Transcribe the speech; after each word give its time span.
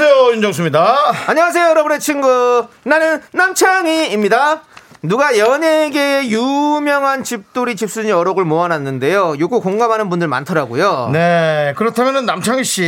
안녕하세요 0.00 0.32
윤정수입니다. 0.32 0.96
안녕하세요, 1.26 1.68
여러분의 1.68 2.00
친구. 2.00 2.66
나는 2.84 3.20
남창희입니다. 3.34 4.62
누가 5.02 5.36
연예계 5.36 6.28
유명한 6.30 7.22
집돌이 7.22 7.76
집순이 7.76 8.10
어록을 8.10 8.46
모아놨는데요. 8.46 9.34
요거 9.38 9.60
공감하는 9.60 10.08
분들 10.08 10.26
많더라고요. 10.26 11.10
네 11.12 11.74
그렇다면은 11.76 12.24
남창희 12.24 12.64
씨 12.64 12.80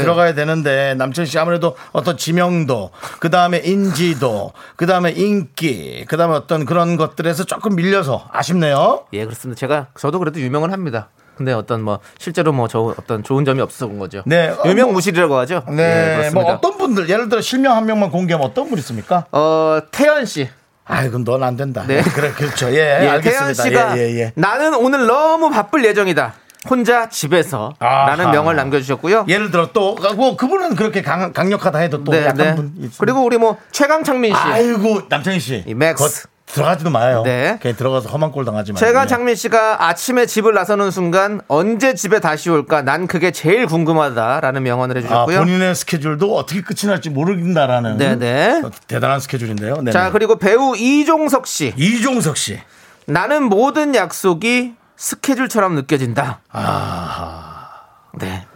들어가야 0.00 0.34
되는데 0.34 0.94
남창희 0.94 1.26
씨 1.26 1.40
아무래도 1.40 1.76
어떤 1.90 2.16
지명도 2.16 2.92
그 3.18 3.30
다음에 3.30 3.58
인지도 3.58 4.52
그 4.76 4.86
다음에 4.86 5.10
인기 5.10 6.04
그 6.06 6.16
다음에 6.16 6.36
어떤 6.36 6.66
그런 6.66 6.96
것들에서 6.96 7.42
조금 7.44 7.74
밀려서 7.74 8.28
아쉽네요. 8.30 9.06
예, 9.12 9.24
그렇습니다. 9.24 9.58
제가 9.58 9.88
저도 9.98 10.20
그래도 10.20 10.38
유명은 10.38 10.72
합니다. 10.72 11.08
근데 11.40 11.54
어떤 11.54 11.80
뭐 11.82 12.00
실제로 12.18 12.52
뭐 12.52 12.68
저 12.68 12.94
어떤 12.98 13.24
좋은 13.24 13.44
점이 13.46 13.60
없어서 13.62 13.86
그런 13.86 13.98
거죠. 13.98 14.22
네, 14.26 14.50
어, 14.50 14.62
유명 14.66 14.88
뭐- 14.88 14.94
무실이라고 14.94 15.36
하죠. 15.38 15.62
예, 15.70 15.72
네, 15.72 16.14
그렇습니다. 16.18 16.40
뭐 16.42 16.52
어떤 16.52 16.76
분들 16.78 17.08
예를 17.08 17.30
들어 17.30 17.40
실명 17.40 17.74
한 17.76 17.86
명만 17.86 18.10
공개하면 18.10 18.46
어떤 18.46 18.68
분 18.68 18.78
있습니까? 18.78 19.24
어, 19.32 19.80
태연 19.90 20.26
씨. 20.26 20.48
아이 20.84 21.08
그럼 21.08 21.24
넌 21.24 21.42
안 21.42 21.56
된다. 21.56 21.84
네. 21.86 22.02
그래 22.14 22.30
그렇죠. 22.32 22.68
예, 22.70 22.74
예, 22.74 22.98
태연 22.98 23.14
알겠습니다. 23.14 23.62
씨가 23.62 23.98
예, 23.98 24.02
예, 24.02 24.20
예. 24.20 24.32
나는 24.34 24.74
오늘 24.74 25.06
너무 25.06 25.48
바쁠 25.50 25.82
예정이다. 25.84 26.34
혼자 26.68 27.08
집에서. 27.08 27.72
라는 27.80 28.30
명을 28.32 28.54
남겨주셨고요. 28.54 29.24
예를 29.28 29.50
들어 29.50 29.72
또 29.72 29.96
뭐 30.14 30.36
그분은 30.36 30.76
그렇게 30.76 31.00
강, 31.00 31.32
강력하다 31.32 31.78
해도 31.78 32.04
또 32.04 32.12
네, 32.12 32.18
약간 32.26 32.36
네. 32.36 32.54
분 32.54 32.66
있습니다. 32.76 32.96
그리고 32.98 33.24
우리 33.24 33.38
뭐 33.38 33.56
최강창민 33.72 34.34
씨. 34.34 34.38
아이고 34.38 35.02
남창희 35.08 35.40
씨, 35.40 35.64
이 35.66 35.72
맥스. 35.74 36.26
들어가지도 36.52 36.90
마요. 36.90 37.22
네. 37.24 37.58
그냥 37.60 37.76
들어가서 37.76 38.08
험한 38.08 38.32
꼴 38.32 38.44
당하지 38.44 38.72
말고. 38.72 38.84
최강창민 38.84 39.34
씨가 39.34 39.86
아침에 39.86 40.26
집을 40.26 40.52
나서는 40.54 40.90
순간 40.90 41.40
언제 41.48 41.94
집에 41.94 42.20
다시 42.20 42.50
올까? 42.50 42.82
난 42.82 43.06
그게 43.06 43.30
제일 43.30 43.66
궁금하다라는 43.66 44.62
명언을 44.62 44.96
아, 44.96 45.00
해주셨고요. 45.00 45.38
본인의 45.38 45.74
스케줄도 45.74 46.36
어떻게 46.36 46.62
끝이 46.62 46.90
날지 46.90 47.10
모른다라는 47.10 47.96
네네. 47.96 48.62
어, 48.64 48.70
대단한 48.86 49.20
스케줄인데요. 49.20 49.76
네네. 49.76 49.92
자 49.92 50.10
그리고 50.10 50.36
배우 50.36 50.76
이종석 50.76 51.46
씨. 51.46 51.72
이종석 51.76 52.36
씨. 52.36 52.60
나는 53.06 53.44
모든 53.44 53.94
약속이 53.94 54.74
스케줄처럼 54.96 55.74
느껴진다. 55.74 56.40
아, 56.50 57.70
네. 58.18 58.46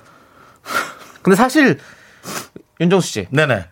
근데 1.22 1.36
사실 1.36 1.78
윤정수 2.80 3.08
씨, 3.08 3.26
네네. 3.30 3.64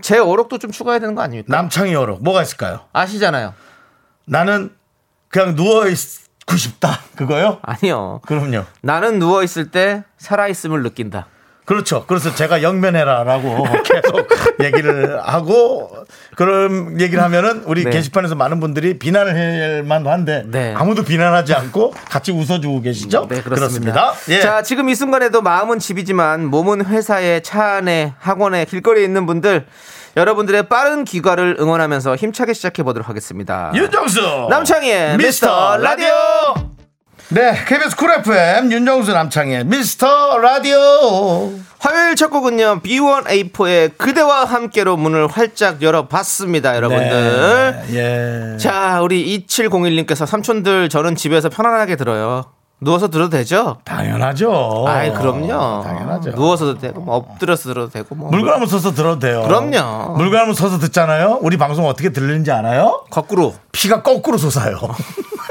제 0.00 0.18
어록도 0.18 0.58
좀 0.58 0.70
추가해야 0.70 0.98
되는 1.00 1.14
거 1.14 1.22
아닙니까? 1.22 1.54
남창희 1.54 1.94
어록 1.94 2.22
뭐가 2.22 2.42
있을까요? 2.42 2.80
아시잖아요. 2.92 3.54
나는 4.26 4.74
그냥 5.28 5.54
누워 5.54 5.86
있고 5.86 6.56
싶다. 6.56 7.00
그거요? 7.16 7.58
아니요. 7.62 8.20
그럼요. 8.26 8.64
나는 8.82 9.18
누워 9.18 9.42
있을 9.42 9.70
때 9.70 10.04
살아 10.18 10.48
있음을 10.48 10.82
느낀다. 10.82 11.26
그렇죠. 11.64 12.04
그래서 12.06 12.34
제가 12.34 12.62
영면해라라고 12.62 13.64
계속 13.84 14.28
얘기를 14.62 15.20
하고 15.22 15.90
그런 16.36 17.00
얘기를 17.00 17.22
하면은 17.22 17.62
우리 17.66 17.84
네. 17.84 17.90
게시판에서 17.90 18.34
많은 18.34 18.60
분들이 18.60 18.98
비난을 18.98 19.34
할 19.34 19.82
만한데 19.82 20.44
네. 20.46 20.74
아무도 20.76 21.04
비난하지 21.04 21.54
않고 21.54 21.94
같이 22.10 22.32
웃어주고 22.32 22.82
계시죠? 22.82 23.28
네, 23.28 23.40
그렇습니다. 23.40 24.12
예. 24.28 24.40
자, 24.40 24.62
지금 24.62 24.88
이 24.88 24.94
순간에도 24.94 25.40
마음은 25.42 25.78
집이지만 25.78 26.46
몸은 26.46 26.86
회사에, 26.86 27.40
차 27.40 27.76
안에, 27.76 28.14
학원에, 28.18 28.64
길거리에 28.66 29.04
있는 29.04 29.26
분들, 29.26 29.66
여러분들의 30.16 30.68
빠른 30.68 31.04
귀가를 31.04 31.56
응원하면서 31.58 32.16
힘차게 32.16 32.52
시작해 32.52 32.82
보도록 32.82 33.08
하겠습니다. 33.08 33.72
윤정수 33.74 34.46
남창희의 34.48 35.16
미스터 35.16 35.76
라디오. 35.78 36.12
네, 37.34 37.52
KBS 37.66 37.96
쿨 37.96 38.12
FM 38.12 38.70
윤정수 38.70 39.12
남창의 39.12 39.64
미스터 39.64 40.38
라디오. 40.38 41.50
화요일 41.80 42.14
첫 42.14 42.28
곡은요, 42.28 42.78
B1A4의 42.82 43.98
그대와 43.98 44.44
함께로 44.44 44.96
문을 44.96 45.26
활짝 45.26 45.82
열어봤습니다, 45.82 46.76
여러분들. 46.76 47.84
네, 47.88 48.52
예. 48.54 48.56
자, 48.56 49.00
우리 49.02 49.44
2701님께서 49.48 50.26
삼촌들 50.26 50.88
저는 50.88 51.16
집에서 51.16 51.48
편안하게 51.48 51.96
들어요. 51.96 52.44
누워서 52.80 53.08
들어도 53.08 53.30
되죠? 53.30 53.78
당연하죠. 53.84 54.84
아이, 54.86 55.12
그럼요. 55.12 55.82
당연하죠. 55.82 56.30
누워서도 56.32 56.78
되고, 56.78 57.00
뭐 57.00 57.16
엎드려서 57.16 57.64
들어도 57.72 57.90
되고, 57.90 58.14
뭐. 58.14 58.30
물구나무 58.30 58.66
서서 58.66 58.92
들어도 58.94 59.18
돼요. 59.18 59.42
그럼요. 59.42 60.12
물구나무 60.16 60.54
서서 60.54 60.78
듣잖아요. 60.78 61.40
우리 61.42 61.56
방송 61.56 61.86
어떻게 61.88 62.10
들리는지 62.10 62.52
알아요? 62.52 63.04
거꾸로. 63.10 63.54
피가 63.72 64.02
거꾸로 64.02 64.38
솟아요. 64.38 64.78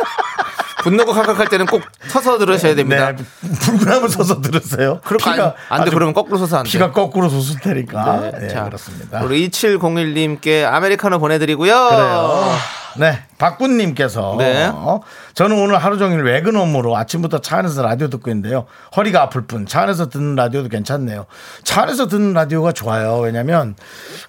분노가 0.83 1.13
칼칼할 1.13 1.47
때는 1.47 1.65
꼭 1.65 1.81
서서 2.07 2.37
들으셔야 2.37 2.75
됩니다. 2.75 3.13
네, 3.15 3.23
물구나무 3.71 4.09
서서 4.09 4.41
들으세요. 4.41 4.99
그렇게 5.05 5.29
안, 5.29 5.39
안 5.39 5.49
돼. 5.49 5.55
아주 5.69 5.91
그러면 5.91 6.13
거꾸로 6.13 6.37
서서 6.37 6.57
안 6.57 6.63
돼. 6.63 6.69
피가 6.69 6.91
거꾸로 6.91 7.29
솟을 7.29 7.61
테니까. 7.61 8.19
네, 8.19 8.31
네, 8.39 8.47
자, 8.49 8.65
그렇습니다. 8.65 9.21
우리 9.23 9.49
2701님께 9.49 10.65
아메리카노 10.65 11.19
보내드리고요. 11.19 11.87
그래요. 11.89 12.43
네, 12.95 13.23
박군님께서 13.39 14.35
네. 14.37 14.69
어, 14.71 15.01
저는 15.33 15.57
오늘 15.59 15.77
하루 15.77 15.97
종일 15.97 16.21
외근 16.21 16.55
업무로 16.55 16.95
아침부터 16.95 17.39
차 17.39 17.57
안에서 17.57 17.81
라디오 17.81 18.07
듣고 18.09 18.29
있는데요. 18.29 18.65
허리가 18.95 19.23
아플 19.23 19.47
뿐 19.47 19.65
차 19.65 19.81
안에서 19.81 20.09
듣는 20.09 20.35
라디오도 20.35 20.69
괜찮네요. 20.69 21.25
차 21.63 21.81
안에서 21.83 22.07
듣는 22.07 22.33
라디오가 22.33 22.71
좋아요. 22.71 23.17
왜냐하면 23.19 23.75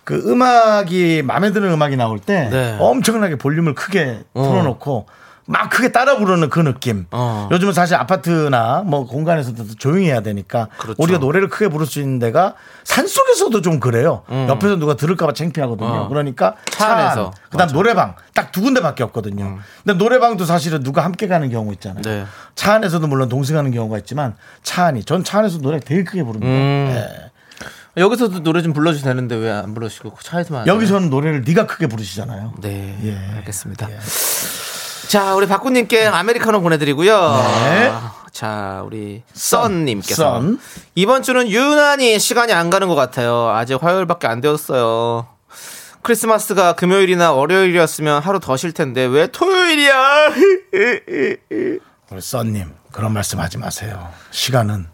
그 0.04 0.14
음악이 0.30 1.22
마음에 1.26 1.50
드는 1.52 1.70
음악이 1.72 1.96
나올 1.96 2.18
때 2.20 2.48
네. 2.50 2.76
엄청나게 2.80 3.36
볼륨을 3.36 3.74
크게 3.74 4.20
틀어놓고 4.34 5.06
막 5.46 5.68
크게 5.68 5.92
따라 5.92 6.16
부르는 6.16 6.48
그 6.48 6.60
느낌. 6.60 7.06
어. 7.10 7.48
요즘은 7.52 7.72
사실 7.74 7.96
아파트나 7.96 8.82
뭐 8.86 9.06
공간에서도 9.06 9.74
조용히 9.78 10.06
해야 10.06 10.20
되니까 10.20 10.68
그렇죠. 10.78 11.02
우리가 11.02 11.18
노래를 11.18 11.48
크게 11.50 11.68
부를 11.68 11.86
수 11.86 12.00
있는 12.00 12.18
데가 12.18 12.54
산 12.82 13.06
속에서도 13.06 13.60
좀 13.60 13.78
그래요. 13.80 14.22
옆에서 14.30 14.76
누가 14.76 14.94
들을까봐 14.96 15.32
창피하거든요. 15.34 15.86
음. 15.88 15.92
어. 16.00 16.08
그러니까 16.08 16.54
차차 16.70 16.96
안에서. 16.96 17.26
안, 17.26 17.32
그다음 17.50 17.70
노래방 17.72 18.14
딱 18.34 18.52
두 18.52 18.62
군데밖에 18.62 19.02
없거든요. 19.04 19.58
근데 19.84 19.98
노래방도 19.98 20.44
사실은 20.44 20.82
누가 20.82 21.04
함께 21.04 21.26
가는 21.28 21.50
경우 21.50 21.72
있잖아요. 21.72 22.02
네. 22.02 22.24
차 22.54 22.74
안에서도 22.74 23.04
물론 23.06 23.28
동생 23.28 23.56
하는 23.58 23.70
경우가 23.72 23.98
있지만 23.98 24.36
차 24.62 24.84
안이 24.86 25.04
전 25.04 25.24
차 25.24 25.38
안에서 25.40 25.58
노래 25.58 25.80
되게 25.80 26.04
크게 26.04 26.22
부릅니다. 26.22 26.46
음. 26.52 26.92
네. 26.94 27.30
여기서도 27.96 28.42
노래 28.42 28.60
좀 28.62 28.72
불러주셔도 28.72 29.10
되는데 29.10 29.36
왜안 29.36 29.72
부르시고 29.74 30.14
차에서만? 30.20 30.66
여기서는 30.66 31.10
노래를 31.10 31.42
네가 31.46 31.66
크게 31.66 31.86
부르시잖아요. 31.86 32.54
네, 32.60 32.98
예. 33.04 33.36
알겠습니다. 33.36 33.88
자, 35.08 35.34
우리 35.34 35.46
박구님께 35.46 36.06
아메리카노 36.06 36.60
보내드리고요. 36.60 37.44
네. 37.64 37.92
자, 38.32 38.82
우리 38.84 39.22
썬님께서 39.32 40.14
썬. 40.40 40.58
이번 40.94 41.22
주는 41.22 41.48
유난히 41.48 42.18
시간이 42.18 42.52
안 42.52 42.68
가는 42.70 42.88
것 42.88 42.94
같아요. 42.94 43.50
아직 43.50 43.80
화요일밖에 43.82 44.26
안 44.26 44.40
되었어요. 44.40 45.28
크리스마스가 46.02 46.74
금요일이나 46.74 47.32
월요일이었으면 47.32 48.20
하루 48.22 48.40
더 48.40 48.56
쉴 48.56 48.72
텐데 48.72 49.04
왜 49.04 49.26
토요일이야? 49.28 50.28
우리 52.10 52.20
썬님 52.20 52.74
그런 52.92 53.12
말씀하지 53.12 53.58
마세요. 53.58 54.10
시간은 54.30 54.86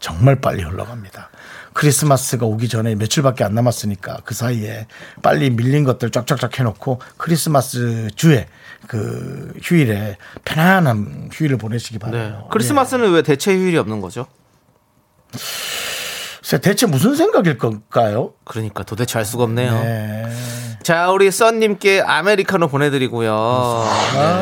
정말 0.00 0.40
빨리 0.40 0.62
흘러갑니다. 0.62 1.30
크리스마스가 1.78 2.44
오기 2.44 2.68
전에 2.68 2.96
며칠밖에 2.96 3.44
안 3.44 3.54
남았으니까 3.54 4.22
그 4.24 4.34
사이에 4.34 4.88
빨리 5.22 5.48
밀린 5.48 5.84
것들 5.84 6.10
쫙쫙쫙 6.10 6.58
해놓고 6.58 7.00
크리스마스 7.16 8.08
주에 8.16 8.48
그 8.88 9.52
휴일에 9.62 10.16
편안한 10.44 11.28
휴일을 11.32 11.56
보내시기 11.56 12.00
네. 12.00 12.10
바라요. 12.10 12.48
크리스마스는 12.50 13.12
왜 13.12 13.22
대체 13.22 13.54
휴일이 13.54 13.78
없는 13.78 14.00
거죠? 14.00 14.26
예. 16.52 16.58
대체 16.58 16.86
무슨 16.86 17.14
생각일 17.14 17.58
걸까요? 17.58 18.32
그러니까 18.42 18.82
도대체 18.82 19.20
알 19.20 19.24
수가 19.24 19.44
없네요. 19.44 19.72
네. 19.74 20.24
자, 20.82 21.12
우리 21.12 21.30
썬님께 21.30 22.00
아메리카노 22.00 22.66
보내드리고요. 22.66 23.84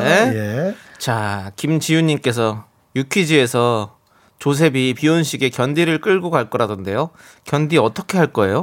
네. 0.04 0.32
예. 0.34 0.74
자, 0.96 1.52
김지윤님께서 1.56 2.64
유퀴즈에서 2.94 3.95
조셉이 4.38 4.94
비혼식에 4.94 5.48
견디를 5.50 6.00
끌고 6.00 6.30
갈 6.30 6.50
거라던데요. 6.50 7.10
견디 7.44 7.78
어떻게 7.78 8.18
할 8.18 8.28
거예요? 8.28 8.62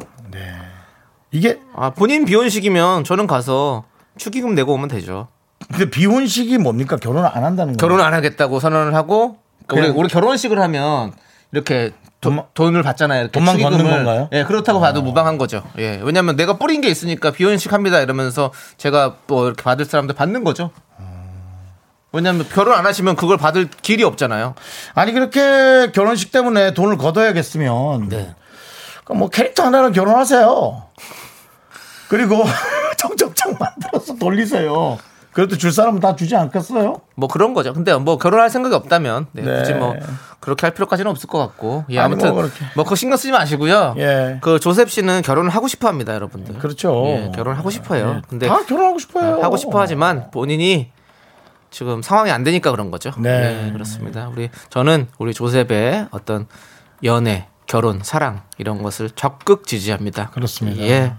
이게 1.31 1.59
아, 1.75 1.89
본인 1.89 2.25
비혼식이면 2.25 3.03
저는 3.03 3.27
가서 3.27 3.85
축의금 4.17 4.53
내고 4.55 4.73
오면 4.73 4.87
되죠. 4.89 5.27
근데 5.69 5.89
비혼식이 5.89 6.57
뭡니까? 6.59 6.97
결혼 6.97 7.25
안 7.25 7.43
한다는 7.43 7.73
거예요. 7.73 7.77
결혼 7.77 8.01
안 8.01 8.13
하겠다고 8.13 8.59
선언을 8.59 8.93
하고 8.93 9.37
그러니까 9.65 9.91
우리, 9.93 9.99
우리 10.03 10.09
결혼식을 10.09 10.59
하면 10.59 11.13
이렇게 11.51 11.91
도- 12.21 12.29
돈만- 12.29 12.45
돈을 12.53 12.83
받잖아요. 12.83 13.29
돈만 13.29 13.57
걷는 13.57 13.71
축의금을. 13.79 14.05
건가요? 14.05 14.29
예, 14.31 14.43
그렇다고 14.43 14.79
봐도 14.79 15.01
무방한 15.01 15.37
거죠. 15.37 15.63
예, 15.77 15.99
왜냐하면 16.03 16.35
내가 16.35 16.57
뿌린 16.57 16.81
게 16.81 16.87
있으니까 16.89 17.31
비혼식 17.31 17.73
합니다 17.73 17.99
이러면서 17.99 18.51
제가 18.77 19.17
뭐 19.27 19.47
이렇게 19.47 19.63
받을 19.63 19.85
사람들 19.85 20.15
받는 20.15 20.43
거죠. 20.43 20.71
왜냐하면 22.13 22.47
결혼 22.47 22.77
안 22.77 22.85
하시면 22.85 23.15
그걸 23.15 23.37
받을 23.37 23.67
길이 23.81 24.03
없잖아요. 24.03 24.53
아니 24.93 25.11
그렇게 25.11 25.91
결혼식 25.93 26.31
때문에 26.31 26.73
돈을 26.73 26.97
걷어야겠으면 26.97 28.09
네. 28.09 28.35
그뭐 29.03 29.29
캐릭터 29.29 29.63
하나를 29.63 29.91
결혼하세요. 29.91 30.83
그리고 32.07 32.43
청첩장 32.97 33.57
만들어서 33.59 34.15
돌리세요. 34.15 34.99
그래도 35.33 35.57
줄 35.57 35.71
사람은 35.71 35.99
다 35.99 36.15
주지 36.15 36.35
않겠어요? 36.35 37.01
뭐 37.15 37.27
그런 37.27 37.55
거죠. 37.55 37.73
근데 37.73 37.91
뭐 37.95 38.19
결혼할 38.19 38.51
생각이 38.51 38.75
없다면 38.75 39.25
네, 39.31 39.41
네. 39.41 39.57
굳이 39.57 39.73
뭐 39.73 39.95
그렇게 40.39 40.67
할 40.67 40.75
필요까지는 40.75 41.09
없을 41.09 41.27
것 41.27 41.39
같고. 41.39 41.85
예, 41.89 41.97
아무튼 41.97 42.31
뭐 42.33 42.47
뭐. 42.75 42.83
그거 42.83 42.95
신경 42.95 43.17
쓰지 43.17 43.31
마시고요. 43.31 43.95
예. 43.97 44.37
그 44.41 44.59
조셉 44.59 44.91
씨는 44.91 45.23
결혼을 45.23 45.49
하고 45.49 45.67
싶어 45.67 45.87
합니다, 45.87 46.13
여러분들. 46.13 46.59
그렇죠. 46.59 47.03
예, 47.07 47.31
결혼하고 47.33 47.71
싶어요. 47.71 48.21
근데 48.29 48.47
다 48.47 48.63
결혼하고 48.63 48.99
싶어요. 48.99 49.41
하고 49.41 49.57
싶어 49.57 49.81
하지만 49.81 50.29
본인이 50.29 50.91
지금 51.73 52.01
상황이 52.03 52.29
안 52.31 52.43
되니까 52.43 52.69
그런 52.71 52.91
거죠. 52.91 53.11
네. 53.17 53.63
네, 53.65 53.71
그렇습니다. 53.73 54.29
우리 54.29 54.49
저는 54.69 55.07
우리 55.17 55.33
조셉의 55.33 56.07
어떤 56.11 56.45
연애, 57.03 57.47
결혼, 57.65 58.01
사랑 58.03 58.43
이런 58.59 58.83
것을 58.83 59.09
적극 59.09 59.65
지지합니다. 59.65 60.29
그렇습니다. 60.29 60.81
예. 60.83 61.13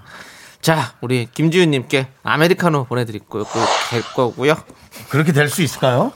자, 0.62 0.93
우리 1.01 1.29
김지윤님께 1.31 2.06
아메리카노 2.23 2.85
보내드릴 2.85 3.21
거- 3.29 3.45
거고요. 4.15 4.55
그렇게 5.11 5.33
될 5.33 5.49
수 5.51 5.61
있을까요? 5.62 6.12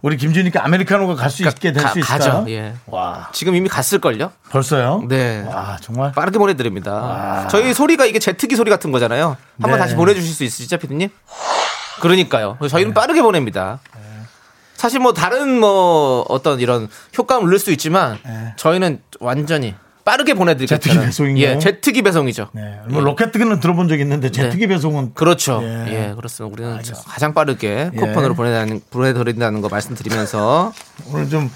우리 0.00 0.16
김준이께 0.16 0.60
아메리카노가 0.60 1.16
갈 1.16 1.28
수 1.30 1.42
있게 1.42 1.72
될 1.72 1.82
가- 1.82 1.88
수 1.90 1.98
있을까요? 1.98 2.18
가죠. 2.18 2.44
예. 2.50 2.74
와, 2.86 3.30
지금 3.32 3.56
이미 3.56 3.68
갔을걸요? 3.68 4.30
벌써요? 4.50 5.02
네. 5.08 5.42
와, 5.42 5.76
정말. 5.80 6.12
빠르게 6.12 6.38
보내드립니다. 6.38 7.48
저희 7.50 7.74
소리가 7.74 8.04
이게 8.06 8.20
제트기 8.20 8.54
소리 8.54 8.70
같은 8.70 8.92
거잖아요. 8.92 9.36
한번 9.60 9.72
네. 9.72 9.78
다시 9.78 9.96
보내주실 9.96 10.32
수 10.32 10.44
있으시죠, 10.44 10.76
피디님? 10.76 11.08
그러니까요. 12.00 12.58
저희는 12.68 12.94
빠르게 12.94 13.22
보냅니다. 13.22 13.80
사실 14.74 15.00
뭐 15.00 15.12
다른 15.12 15.58
뭐 15.58 16.24
어떤 16.28 16.60
이런 16.60 16.88
효과음을 17.18 17.48
넣을 17.50 17.58
수 17.58 17.72
있지만 17.72 18.16
네. 18.24 18.52
저희는 18.56 19.00
완전히 19.18 19.74
빠르게 20.04 20.34
보내드리겠다. 20.34 20.80
제트기 20.80 21.04
배송인가요? 21.04 21.56
예, 21.56 21.58
제트기 21.58 22.02
배송이죠. 22.02 22.48
네. 22.52 22.78
뭐 22.88 23.02
로켓기는 23.02 23.58
들어본 23.58 23.88
적 23.88 23.98
있는데 23.98 24.30
제트기 24.30 24.68
배송은 24.68 25.04
네. 25.06 25.10
그렇죠. 25.14 25.60
예. 25.64 25.86
예, 25.88 26.14
그렇습니다. 26.14 26.54
우리는 26.54 26.82
가장 27.06 27.34
빠르게 27.34 27.90
예. 27.92 27.96
쿠폰으로 27.98 28.34
보내드리는, 28.34 28.80
보내드린다는 28.88 29.60
거 29.60 29.68
말씀드리면서 29.68 30.72
오늘 31.12 31.28
좀 31.28 31.50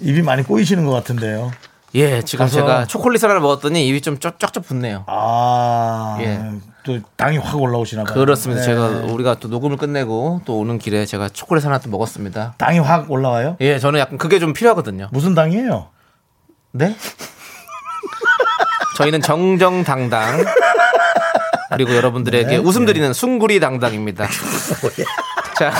입이 0.00 0.22
많이 0.22 0.44
꼬이시는 0.44 0.86
것 0.86 0.92
같은데요. 0.92 1.50
예, 1.94 2.22
지금 2.22 2.46
가서- 2.46 2.52
제가 2.52 2.86
초콜릿 2.86 3.22
하나 3.24 3.38
먹었더니 3.40 3.86
입이 3.88 4.00
좀 4.02 4.18
쩍쩍 4.18 4.66
붙네요. 4.66 5.04
아, 5.06 6.18
예. 6.20 6.38
또 6.84 6.98
당이 7.16 7.38
확 7.38 7.60
올라오시나 7.60 8.04
봐요. 8.04 8.14
그렇습니다. 8.14 8.60
네. 8.62 8.66
제가 8.66 8.86
우리가 9.12 9.36
또 9.40 9.48
녹음을 9.48 9.76
끝내고 9.76 10.42
또 10.44 10.58
오는 10.58 10.78
길에 10.78 11.06
제가 11.06 11.28
초콜릿 11.30 11.64
하나 11.64 11.78
또 11.78 11.88
먹었습니다. 11.90 12.54
당이 12.58 12.78
확 12.80 13.10
올라와요? 13.10 13.56
예, 13.60 13.78
저는 13.78 14.00
약간 14.00 14.18
그게 14.18 14.38
좀 14.38 14.52
필요하거든요. 14.52 15.08
무슨 15.12 15.34
당이에요? 15.34 15.88
네? 16.72 16.94
저희는 18.96 19.20
정정당당 19.22 20.44
그리고 21.70 21.94
여러분들에게 21.94 22.48
네. 22.48 22.56
웃음 22.56 22.84
드리는 22.86 23.12
숭구리 23.12 23.60
당당입니다. 23.60 24.26
자. 25.58 25.72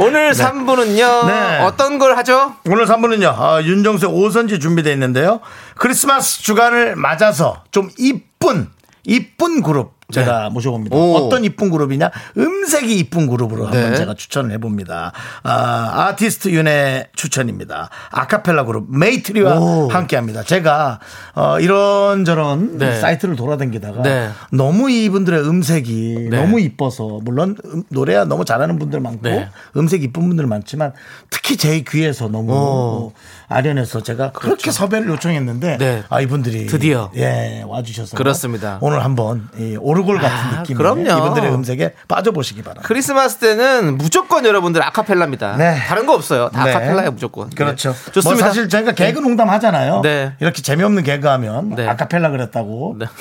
오늘 0.00 0.30
3부는요. 0.30 1.26
네. 1.26 1.58
어떤 1.62 1.98
걸 1.98 2.16
하죠? 2.18 2.54
오늘 2.66 2.86
3부는요, 2.86 3.34
아, 3.36 3.60
윤정수의 3.60 4.12
오선지 4.12 4.60
준비되어 4.60 4.92
있는데요. 4.92 5.40
크리스마스 5.76 6.40
주간을 6.40 6.94
맞아서 6.94 7.64
좀 7.72 7.90
이쁜, 7.98 8.70
이쁜 9.04 9.60
그룹 9.60 9.97
제가 10.10 10.48
모셔봅니다. 10.48 10.96
네. 10.96 11.02
오. 11.02 11.16
어떤 11.16 11.44
이쁜 11.44 11.68
그룹이냐? 11.68 12.10
음색이 12.38 12.98
이쁜 12.98 13.26
그룹으로 13.26 13.68
네. 13.68 13.76
한번 13.82 13.94
제가 13.94 14.14
추천을 14.14 14.52
해봅니다. 14.52 15.12
아, 15.42 16.06
아티스트 16.08 16.48
윤의 16.48 17.08
추천입니다. 17.14 17.90
아카펠라 18.10 18.64
그룹 18.64 18.86
메이트리와 18.88 19.58
오. 19.58 19.88
함께 19.88 20.16
합니다. 20.16 20.42
제가, 20.42 20.98
어, 21.34 21.60
이런저런 21.60 22.78
네. 22.78 22.98
사이트를 22.98 23.36
돌아다니다가 23.36 24.02
네. 24.02 24.30
너무 24.50 24.90
이분들의 24.90 25.46
음색이 25.46 26.28
네. 26.30 26.40
너무 26.40 26.58
이뻐서 26.58 27.20
물론 27.22 27.56
음, 27.66 27.82
노래야 27.90 28.24
너무 28.24 28.46
잘하는 28.46 28.78
분들 28.78 29.00
많고 29.00 29.28
네. 29.28 29.50
음색 29.76 30.02
이쁜 30.04 30.26
분들 30.28 30.46
많지만 30.46 30.94
특히 31.28 31.58
제 31.58 31.84
귀에서 31.86 32.28
너무 32.28 32.52
오. 32.54 33.12
아련해서 33.50 34.02
제가 34.02 34.32
그렇게 34.32 34.70
섭외를 34.70 35.08
요청했는데 35.08 35.78
네. 35.78 36.02
아 36.10 36.20
이분들이 36.20 36.66
드디어. 36.66 37.10
예 37.16 37.62
와주셔서 37.66 38.16
그렇습니다. 38.16 38.76
오늘 38.82 39.02
한번 39.02 39.48
이 39.58 39.76
오르골 39.80 40.18
같은 40.18 40.36
아, 40.36 40.62
느낌 40.62 40.76
그럼요. 40.76 41.02
이분들의 41.08 41.52
음색에 41.54 41.94
빠져보시기 42.08 42.60
바랍니다. 42.62 42.86
크리스마스 42.86 43.38
때는 43.38 43.96
무조건 43.96 44.44
여러분들 44.44 44.82
아카펠라입니다. 44.82 45.56
네. 45.56 45.78
다른 45.78 46.04
거 46.04 46.14
없어요. 46.14 46.50
다 46.50 46.64
네. 46.64 46.70
아카펠라예요, 46.74 47.12
무조건. 47.12 47.48
그렇죠. 47.50 47.92
네. 47.94 48.12
좋습니다. 48.12 48.30
뭐 48.30 48.48
사실 48.48 48.68
저희가 48.68 48.92
개그 48.92 49.20
농담 49.20 49.48
하잖아요. 49.48 50.02
네. 50.02 50.34
이렇게 50.40 50.60
재미없는 50.60 51.02
개그하면 51.02 51.74
네. 51.74 51.88
아카펠라 51.88 52.30
그랬다고. 52.30 52.96
네. 52.98 53.06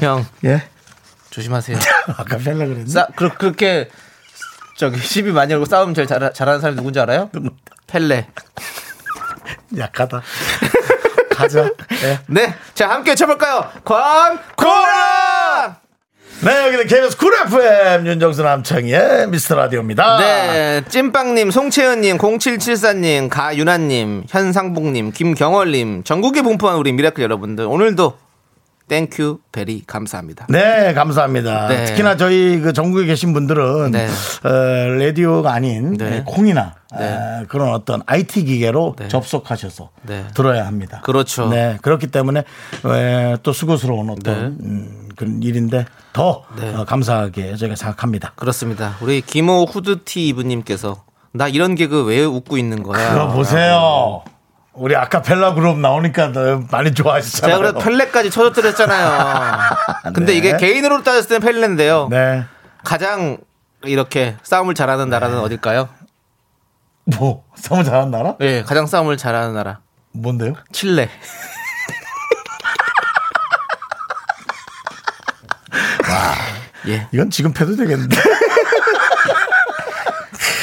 형, 0.00 0.26
예. 0.44 0.62
조심하세요. 1.30 1.78
아카펠라 2.18 2.66
그랬나? 2.66 3.06
그렇게 3.14 3.88
저기 4.76 4.98
시비 4.98 5.30
많이 5.30 5.50
걸고 5.50 5.64
싸움 5.66 5.94
제일 5.94 6.06
잘, 6.06 6.32
잘하는 6.32 6.60
사람이 6.60 6.76
누군지 6.76 6.98
알아요? 7.00 7.30
펠레. 7.86 8.26
약하다. 9.78 10.22
가자. 11.30 11.64
예. 12.04 12.20
네, 12.26 12.54
자 12.74 12.90
함께 12.90 13.14
쳐볼까요? 13.14 13.70
광고라. 13.84 15.76
네, 16.42 16.66
여기는 16.66 16.86
KBS 16.86 17.16
쿨 17.16 17.32
FM 17.46 18.06
윤정수 18.06 18.42
남창희의 18.42 19.28
미스터 19.28 19.54
라디오입니다. 19.54 20.18
네, 20.18 20.82
찐빵님, 20.88 21.50
송채연님, 21.50 22.18
0774님, 22.18 23.28
가윤아님, 23.30 24.24
현상복님, 24.28 25.12
김경월님, 25.12 26.02
전국에 26.04 26.42
분포한 26.42 26.76
우리 26.76 26.92
miracle 26.92 27.22
여러분들 27.22 27.64
오늘도 27.64 28.18
Thank 28.88 29.38
you 29.50 29.65
very 29.65 29.84
감사합니다. 29.86 30.46
네, 30.50 30.92
감사합니다. 30.92 31.68
네. 31.68 31.84
특히나 31.86 32.16
저희 32.16 32.60
그 32.60 32.72
전국에 32.72 33.06
계신 33.06 33.32
분들은 33.32 33.90
네. 33.92 34.08
어, 34.44 34.48
라디오가 34.98 35.52
아닌 35.52 35.96
네. 35.96 36.10
네, 36.10 36.22
콩이나 36.26 36.74
네. 36.98 37.12
어, 37.12 37.44
그런 37.48 37.72
어떤 37.72 38.02
IT 38.06 38.44
기계로 38.44 38.94
네. 38.98 39.08
접속하셔서 39.08 39.90
네. 40.02 40.26
들어야 40.34 40.66
합니다. 40.66 41.00
그렇죠. 41.02 41.48
네, 41.48 41.78
그렇기 41.80 42.08
때문에 42.08 42.40
에, 42.40 43.36
또 43.42 43.52
수고스러운 43.52 44.10
어떤 44.10 44.56
네. 44.58 44.64
음, 44.64 45.08
그런 45.16 45.42
일인데 45.42 45.86
더 46.12 46.44
네. 46.56 46.74
어, 46.74 46.84
감사하게 46.84 47.56
저희가 47.56 47.76
생각합니다. 47.76 48.32
그렇습니다. 48.36 48.96
우리 49.00 49.22
김호 49.22 49.64
후드티 49.64 50.28
이브님께서 50.28 51.04
나 51.32 51.48
이런 51.48 51.74
개그 51.74 52.04
왜 52.04 52.22
웃고 52.22 52.58
있는 52.58 52.82
거야? 52.82 53.12
그거 53.12 53.28
보세요. 53.32 54.22
우리 54.74 54.96
아카펠라 54.96 55.54
그룹 55.54 55.78
나오니까 55.78 56.32
더 56.32 56.62
많이 56.70 56.92
제가 56.92 57.02
좋아하시잖아요. 57.02 57.58
그래 57.58 57.72
펠레까지 57.84 58.30
쳐줬드렸잖아요. 58.30 59.60
근데 60.14 60.32
네. 60.32 60.38
이게 60.38 60.56
개인으로 60.56 61.02
따졌을 61.02 61.28
때는 61.28 61.40
펠레인데요. 61.46 62.08
네. 62.10 62.44
가장 62.82 63.38
이렇게 63.84 64.36
싸움을 64.42 64.74
잘하는 64.74 65.08
나라는 65.08 65.38
어딜까요? 65.38 65.88
뭐 67.04 67.44
싸움 67.54 67.84
잘하는 67.84 68.10
나라? 68.10 68.34
예, 68.40 68.62
가장 68.62 68.86
싸움을 68.86 69.16
잘하는 69.16 69.54
나라. 69.54 69.78
뭔데요? 70.12 70.54
칠레. 70.72 71.08
예, 76.88 77.06
이건 77.12 77.30
지금 77.30 77.52
패도 77.52 77.76
되겠는데. 77.76 78.16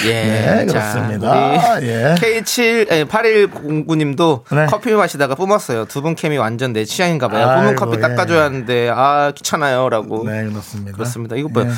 예. 0.05 0.23
네, 0.23 0.65
그렇습니다. 0.65 1.81
예. 1.83 2.15
K7, 2.15 3.07
8109님도 3.07 4.43
네. 4.51 4.65
커피 4.67 4.91
마시다가 4.93 5.35
뿜었어요. 5.35 5.85
두 5.85 6.01
분 6.01 6.15
캠이 6.15 6.37
완전 6.37 6.73
내 6.73 6.83
취향인가 6.83 7.27
봐요. 7.27 7.45
뿜은 7.45 7.67
아이고, 7.67 7.75
커피 7.75 7.97
예. 7.97 8.01
닦아줘야 8.01 8.43
하는데, 8.45 8.89
아, 8.93 9.31
귀찮아요. 9.35 9.87
라고. 9.89 10.23
네, 10.27 10.45
그렇습니다. 10.45 10.93
그렇습니다. 10.93 11.35
이거 11.35 11.49
뭐야? 11.49 11.67
네. 11.67 11.73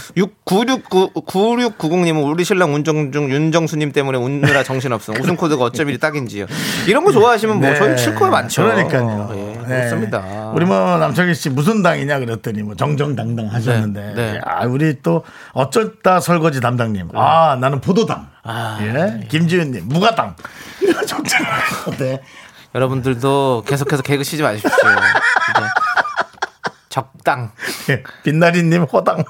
9690님은 0.45 2.31
우리 2.31 2.43
신랑 2.43 2.73
운정중 2.73 3.29
윤정수님 3.29 3.91
때문에 3.91 4.17
웃느라 4.17 4.63
정신없어. 4.63 5.13
웃음 5.19 5.35
코드가 5.35 5.63
어쩜 5.65 5.89
이리 5.89 5.97
딱인지요. 5.97 6.45
이런 6.87 7.03
거 7.03 7.11
좋아하시면 7.11 7.59
뭐 7.59 7.69
네. 7.69 7.75
저희 7.75 7.97
칠 7.97 8.15
거에 8.15 8.29
많죠. 8.29 8.63
그러니까요. 8.63 9.31
예, 9.35 9.57
네. 9.67 9.75
그렇습니다. 9.75 10.51
우리 10.53 10.65
뭐 10.65 10.97
남창희 10.97 11.33
씨 11.33 11.49
무슨 11.49 11.81
당이냐 11.81 12.19
그랬더니 12.19 12.61
뭐 12.63 12.75
정정당당 12.75 13.47
하셨는데, 13.47 14.13
네, 14.15 14.31
네. 14.33 14.39
아 14.45 14.65
우리 14.65 15.01
또 15.01 15.23
어쩌다 15.53 16.19
설거지 16.19 16.61
담당님, 16.61 17.09
아 17.15 17.57
나는 17.59 17.81
포도당, 17.81 18.12
아, 18.43 18.77
예, 18.81 19.27
김지은님 19.27 19.87
무가당, 19.87 20.35
이런 20.81 21.05
정정 21.05 21.39
어때? 21.87 22.21
여러분들도 22.75 23.63
계속해서 23.67 24.01
개그 24.03 24.23
치지 24.23 24.41
마십시오. 24.43 24.69
적당. 26.89 27.51
예, 27.89 28.03
빛나리님 28.23 28.83
호당. 28.83 29.23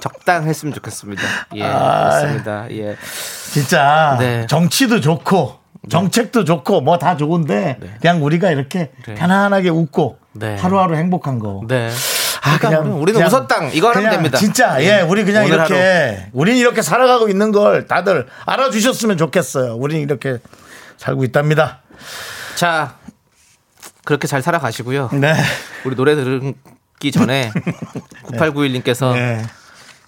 적당했으면 0.00 0.74
좋겠습니다. 0.74 1.22
예, 1.56 1.64
아, 1.64 2.08
그렇습니다. 2.10 2.66
예. 2.70 2.96
진짜 3.52 4.16
네. 4.18 4.46
정치도 4.48 5.00
좋고 5.00 5.58
정책도 5.88 6.44
좋고 6.44 6.80
뭐 6.80 6.96
다 6.98 7.16
좋은데 7.16 7.78
그냥 8.00 8.24
우리가 8.24 8.50
이렇게 8.50 8.90
네. 9.06 9.14
편안하게 9.14 9.68
웃고 9.68 10.18
네. 10.32 10.56
하루하루 10.56 10.96
행복한 10.96 11.38
거. 11.38 11.60
네. 12.44 12.50
아, 12.50 12.58
그러니까 12.58 12.94
우리는 12.94 13.24
웃었당. 13.24 13.70
이거 13.72 13.88
하면 13.88 14.02
그냥 14.02 14.12
됩니다. 14.16 14.38
진짜 14.38 14.82
예, 14.82 15.00
우리 15.00 15.24
그냥 15.24 15.46
이렇게 15.46 16.26
우린 16.32 16.56
이렇게 16.56 16.82
살아가고 16.82 17.28
있는 17.28 17.52
걸 17.52 17.86
다들 17.86 18.26
알아주셨으면 18.46 19.16
좋겠어요. 19.16 19.76
우린 19.76 20.00
이렇게 20.00 20.38
살고 20.96 21.24
있답니다. 21.24 21.80
자, 22.56 22.96
그렇게 24.04 24.26
잘 24.26 24.42
살아가시고요. 24.42 25.10
네. 25.12 25.34
우리 25.84 25.94
노래 25.94 26.14
들기 26.16 27.12
전에 27.12 27.52
9891님께서 28.26 29.16
예. 29.16 29.42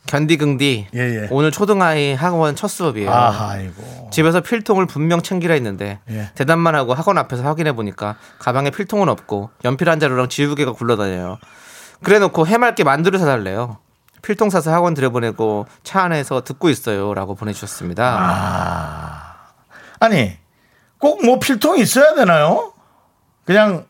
견디긍디 0.06 0.88
예, 0.94 0.98
예. 1.00 1.28
오늘 1.30 1.50
초등아이 1.50 2.14
학원 2.14 2.56
첫 2.56 2.68
수업이에요. 2.68 3.10
아, 3.10 3.50
아이고. 3.52 4.10
집에서 4.12 4.40
필통을 4.40 4.86
분명 4.86 5.22
챙기라 5.22 5.54
했는데 5.54 5.98
예. 6.10 6.30
대답만 6.34 6.74
하고 6.74 6.94
학원 6.94 7.16
앞에서 7.16 7.42
확인해 7.42 7.72
보니까 7.72 8.16
가방에 8.38 8.70
필통은 8.70 9.08
없고 9.08 9.50
연필 9.64 9.88
한 9.88 10.00
자루랑 10.00 10.28
지우개가 10.28 10.72
굴러다녀요. 10.72 11.38
그래놓고 12.04 12.46
해맑게 12.46 12.84
만두를 12.84 13.18
사달래요. 13.18 13.78
필통 14.22 14.50
사서 14.50 14.72
학원 14.72 14.94
들여보내고 14.94 15.66
차 15.82 16.02
안에서 16.04 16.42
듣고 16.42 16.68
있어요라고 16.70 17.34
보내주셨습니다. 17.34 19.34
아니, 20.00 20.32
꼭 20.98 21.22
뭐 21.24 21.38
필통이 21.38 21.80
있어야 21.82 22.14
되나요? 22.14 22.72
그냥 23.44 23.86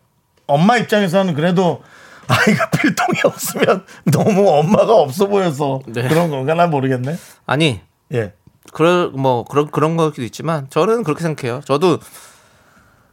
엄마 0.47 0.77
입장에서는 0.77 1.33
그래도 1.33 1.81
아이가 2.27 2.69
필통이 2.71 3.19
없으면 3.23 3.85
너무 4.11 4.49
엄마가 4.49 4.93
없어 4.95 5.27
보여서 5.27 5.79
네. 5.87 6.07
그런 6.07 6.29
건가 6.29 6.53
난 6.53 6.69
모르겠네. 6.69 7.17
아니 7.45 7.81
예. 8.13 8.33
그럴 8.73 9.09
뭐 9.11 9.45
그런 9.45 9.69
그런 9.71 9.95
것도 9.95 10.21
있지만 10.23 10.67
저는 10.69 11.03
그렇게 11.03 11.23
생각해요. 11.23 11.61
저도 11.65 11.99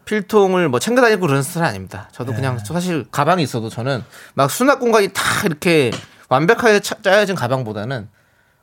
필통을 0.04 0.68
뭐 0.68 0.78
챙겨 0.80 1.00
다니고 1.00 1.26
그런 1.26 1.42
스타일 1.42 1.66
아닙니다. 1.66 2.08
저도 2.12 2.32
그냥 2.34 2.56
네. 2.58 2.64
사실 2.64 3.04
가방이 3.10 3.42
있어도 3.42 3.68
저는 3.68 4.02
막 4.34 4.50
수납 4.50 4.80
공간이 4.80 5.08
다 5.08 5.22
이렇게 5.44 5.90
완벽하게 6.28 6.80
차- 6.80 6.96
짜여진 7.02 7.34
가방보다는 7.36 8.08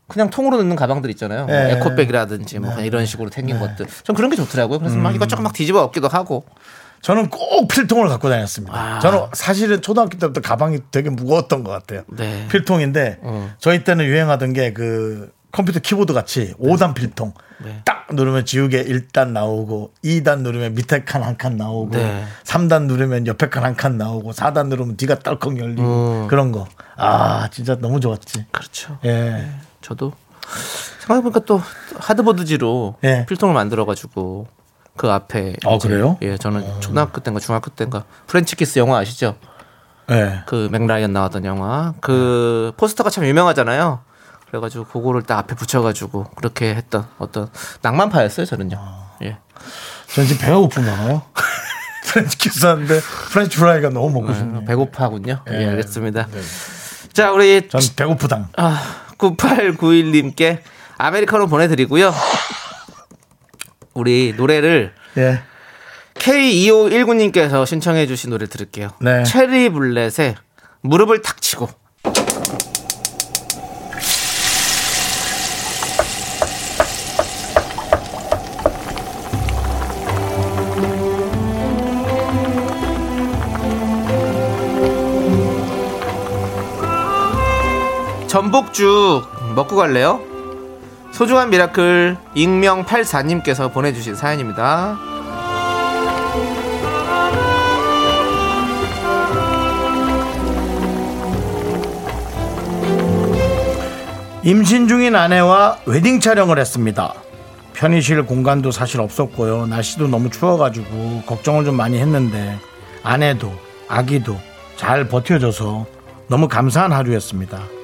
그냥 0.08 0.30
통으로 0.30 0.58
넣는 0.58 0.76
가방들 0.76 1.10
있잖아요. 1.12 1.46
뭐 1.46 1.56
네. 1.56 1.74
에코백이라든지 1.74 2.60
뭐 2.60 2.70
그냥 2.72 2.86
이런 2.86 3.06
식으로 3.06 3.30
생긴 3.30 3.60
것들. 3.60 3.86
전 4.04 4.16
그런 4.16 4.30
게 4.32 4.36
좋더라고요. 4.36 4.80
그래서 4.80 4.98
막 4.98 5.14
이것저것 5.16 5.42
막 5.44 5.54
뒤집어 5.54 5.82
엎기도 5.84 6.08
하고. 6.08 6.46
저는 7.02 7.30
꼭 7.30 7.70
필통을 7.70 8.10
갖고 8.10 8.28
다녔습니다. 8.28 8.76
아. 8.78 9.00
저는 9.00 9.28
사실은 9.32 9.82
초등학교 9.82 10.18
때부터 10.18 10.42
가방이 10.42 10.80
되게 10.92 11.10
무거웠던 11.10 11.64
것 11.64 11.72
같아요. 11.72 12.02
네. 12.10 12.46
필통인데 12.50 13.20
어. 13.22 13.54
저희 13.60 13.86
때는 13.86 14.04
유행하던 14.06 14.52
게 14.52 14.74
그 14.74 15.32
컴퓨터 15.52 15.80
키보드 15.80 16.14
같이 16.14 16.54
5단 16.62 16.94
필통. 16.94 17.34
네. 17.64 17.82
딱 17.86 18.08
누르면 18.12 18.46
지우개 18.46 18.84
1단 18.86 19.30
나오고 19.30 19.92
2단 20.04 20.40
누르면 20.42 20.76
밑에 20.76 21.04
칸 21.04 21.22
한 21.24 21.38
칸 21.38 21.58
나오고 21.58 21.92
네. 21.98 22.24
3단 22.44 22.84
누르면 22.86 23.28
옆에 23.28 23.50
칸 23.50 23.64
한 23.64 23.76
칸 23.76 23.98
나오고 23.98 24.32
4단 24.32 24.68
누르면 24.68 24.96
뒤가 24.98 25.20
딸컥 25.20 25.58
열리고 25.60 25.82
음. 26.24 26.28
그런 26.28 26.52
거. 26.52 26.68
아, 26.98 27.50
진짜 27.52 27.76
너무 27.80 28.00
좋았지. 28.00 28.46
그렇죠. 28.52 28.98
예. 29.06 29.50
저도 29.82 30.14
생각해보니까 31.02 31.42
또 31.42 31.62
하드보드지로 31.98 32.96
예. 33.04 33.26
필통을 33.28 33.54
만들어가지고 33.54 34.48
그 34.96 35.10
앞에. 35.10 35.56
어, 35.66 35.76
이제 35.76 35.88
그래요? 35.88 36.18
예, 36.22 36.38
저는 36.38 36.82
초등학교 36.82 37.22
때인가 37.22 37.40
중학교 37.40 37.70
때인가 37.72 38.04
프렌치 38.28 38.56
키스 38.56 38.80
영화 38.80 38.98
아시죠? 39.00 39.36
예. 40.12 40.42
그 40.46 40.70
맥라이언 40.72 41.14
나왔던 41.14 41.46
영화 41.46 41.94
그 42.02 42.74
포스터가 42.78 43.10
참 43.10 43.26
유명하잖아요. 43.26 44.02
그래가지고 44.50 44.86
그거를 44.86 45.22
딱 45.24 45.38
앞에 45.40 45.56
붙여가지고 45.56 46.32
그렇게 46.36 46.76
했던 46.76 47.08
어떤 47.18 47.50
낭만파였어요 47.82 48.46
저는요. 48.46 48.80
예. 49.24 49.38
전 50.08 50.26
지금 50.26 50.42
배가 50.46 50.58
고픈가봐요. 50.58 51.22
프렌치 52.06 52.38
키스 52.38 52.66
하는데 52.66 53.00
프렌치 53.32 53.58
프라이가 53.58 53.90
너무 53.90 54.10
먹고 54.10 54.34
싶네요. 54.34 54.66
배고파하군요. 54.66 55.44
예, 55.52 55.62
예. 55.62 55.70
알겠습니다. 55.70 56.28
자 57.14 57.32
우리 57.32 57.68
전 57.70 57.82
배고프당. 57.96 58.50
아, 58.58 59.04
9891님께 59.18 60.62
아메리카노 60.98 61.48
보내드리고요. 61.48 62.14
우리 63.94 64.34
노래를 64.36 64.94
예. 65.18 65.44
K2519님께서 66.16 67.66
신청해 67.66 68.08
주신 68.08 68.32
노래 68.32 68.48
들을게요. 68.48 68.90
네. 69.02 69.24
체리 69.24 69.70
블렛의 69.70 70.36
무릎을 70.82 71.22
탁 71.22 71.42
치고. 71.42 71.70
전복죽 88.40 89.54
먹고 89.54 89.76
갈래요? 89.76 90.22
소중한 91.12 91.50
미라클 91.50 92.16
익명 92.36 92.86
84님께서 92.86 93.70
보내주신 93.74 94.16
사연입니다. 94.16 94.98
임신 104.44 104.88
중인 104.88 105.18
아내와 105.18 105.80
웨딩 105.86 106.22
촬영을 106.22 106.60
했습니다. 106.60 107.14
쉴 108.02 108.26
공간도 108.26 108.72
사실 108.72 109.02
없었고요. 109.02 109.66
날씨도 109.66 110.08
너무 110.08 110.30
추워가지고 110.30 111.24
걱정을 111.26 111.66
좀 111.66 111.76
많이 111.76 112.00
했는데 112.00 112.58
아내도 113.04 113.52
아기도 113.90 114.40
잘 114.78 115.10
버텨줘서 115.10 115.86
너무 116.30 116.48
감사한 116.48 116.94
하루였습니다. 116.94 117.79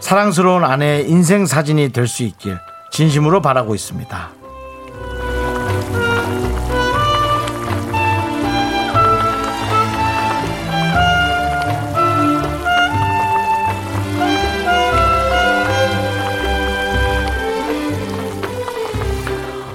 사랑스러운 0.00 0.64
아내의 0.64 1.08
인생 1.08 1.46
사진이 1.46 1.90
될 1.90 2.06
수 2.08 2.22
있길 2.24 2.58
진심으로 2.90 3.40
바라고 3.40 3.74
있습니다. 3.74 4.30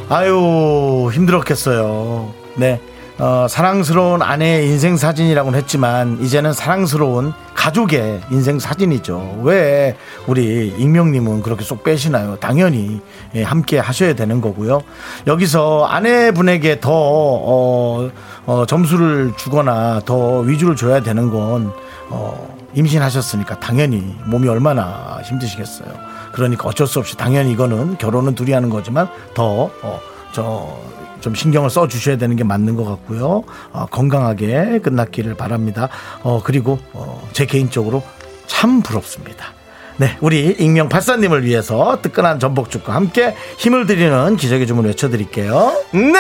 아유 0.10 1.10
힘들었겠어요. 1.12 2.34
네. 2.58 2.80
어, 3.18 3.48
사랑스러운 3.48 4.22
아내의 4.22 4.68
인생 4.68 4.98
사진이라고는 4.98 5.58
했지만 5.58 6.18
이제는 6.22 6.52
사랑스러운 6.52 7.34
가족의 7.54 8.22
인생 8.30 8.60
사진이죠. 8.60 9.40
왜 9.44 9.96
우리 10.28 10.68
익명님은 10.78 11.42
그렇게 11.42 11.64
쏙 11.64 11.84
빼시나요? 11.84 12.36
당연히 12.42 13.00
예, 13.34 13.44
함께 13.44 13.80
하셔야 13.80 14.16
되는 14.16 14.42
거고요. 14.42 14.82
여기서 15.28 15.86
아내분에게 15.86 16.82
더 16.82 16.92
어, 16.92 18.12
어, 18.46 18.66
점수를 18.66 19.32
주거나 19.38 20.02
더 20.06 20.40
위주를 20.40 20.76
줘야 20.76 21.00
되는 21.02 21.30
건 21.30 21.72
어, 22.10 22.56
임신하셨으니까 22.74 23.62
당연히 23.62 24.14
몸이 24.26 24.50
얼마나 24.50 25.20
힘드시겠어요. 25.24 25.88
그러니까 26.34 26.68
어쩔 26.68 26.86
수 26.86 27.00
없이 27.00 27.16
당연히 27.16 27.54
이거는 27.54 27.98
결혼은 27.98 28.36
둘이 28.36 28.52
하는 28.52 28.70
거지만 28.70 29.08
더 29.34 29.70
어, 29.82 30.00
저, 30.34 30.78
좀 31.22 31.36
신경을 31.36 31.70
써 31.70 31.88
주셔야 31.88 32.18
되는 32.18 32.36
게 32.36 32.44
맞는 32.44 32.76
것 32.76 32.86
같고요. 32.86 33.44
어, 33.72 33.86
건강하게 33.90 34.80
끝났기를 34.80 35.36
바랍니다. 35.36 35.90
어, 36.24 36.42
그리고 36.44 36.80
어, 36.94 37.28
제 37.34 37.46
개인적으로 37.46 38.04
참 38.48 38.82
부럽습니다. 38.82 39.54
네, 39.98 40.18
우리 40.20 40.56
익명 40.60 40.90
발사님을 40.90 41.46
위해서 41.46 42.00
뜨끈한 42.02 42.40
전복죽과 42.40 42.94
함께 42.94 43.36
힘을 43.58 43.86
드리는 43.86 44.36
기적의 44.36 44.68
주문 44.68 44.86
외쳐드릴게요. 44.86 45.74
네! 45.94 46.20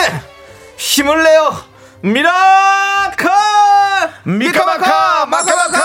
힘을 0.77 1.23
내요! 1.23 1.51
Miracle! 2.01 3.29
미카마카 4.25 5.25
마카마카 5.25 5.79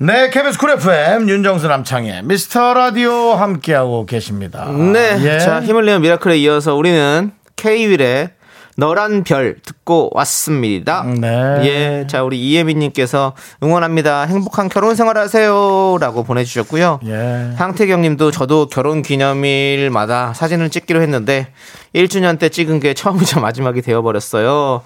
네 0.00 0.30
KBS 0.30 0.58
쿨 0.58 0.70
FM 0.70 1.28
윤정수 1.28 1.66
남창의 1.66 2.22
미스터 2.22 2.72
라디오 2.72 3.32
함께하고 3.32 4.06
계십니다 4.06 4.66
네. 4.66 5.18
예. 5.22 5.38
자, 5.40 5.60
힘을 5.60 5.86
내요 5.86 5.98
miracle에 5.98 6.36
이어서 6.38 6.76
우리는 6.76 7.32
K-윌의 7.58 8.30
너란 8.76 9.24
별 9.24 9.56
듣고 9.60 10.10
왔습니다. 10.12 11.02
네. 11.02 11.26
예. 11.64 12.06
자, 12.06 12.22
우리 12.22 12.38
이예민님께서 12.40 13.34
응원합니다. 13.60 14.22
행복한 14.22 14.68
결혼 14.68 14.94
생활 14.94 15.18
하세요. 15.18 15.98
라고 16.00 16.22
보내주셨고요. 16.22 17.00
예. 17.06 17.54
황태경 17.56 18.02
님도 18.02 18.30
저도 18.30 18.66
결혼 18.68 19.02
기념일마다 19.02 20.32
사진을 20.32 20.70
찍기로 20.70 21.02
했는데 21.02 21.48
1주년 21.92 22.38
때 22.38 22.48
찍은 22.50 22.78
게 22.78 22.94
처음이자 22.94 23.40
마지막이 23.42 23.82
되어버렸어요. 23.82 24.82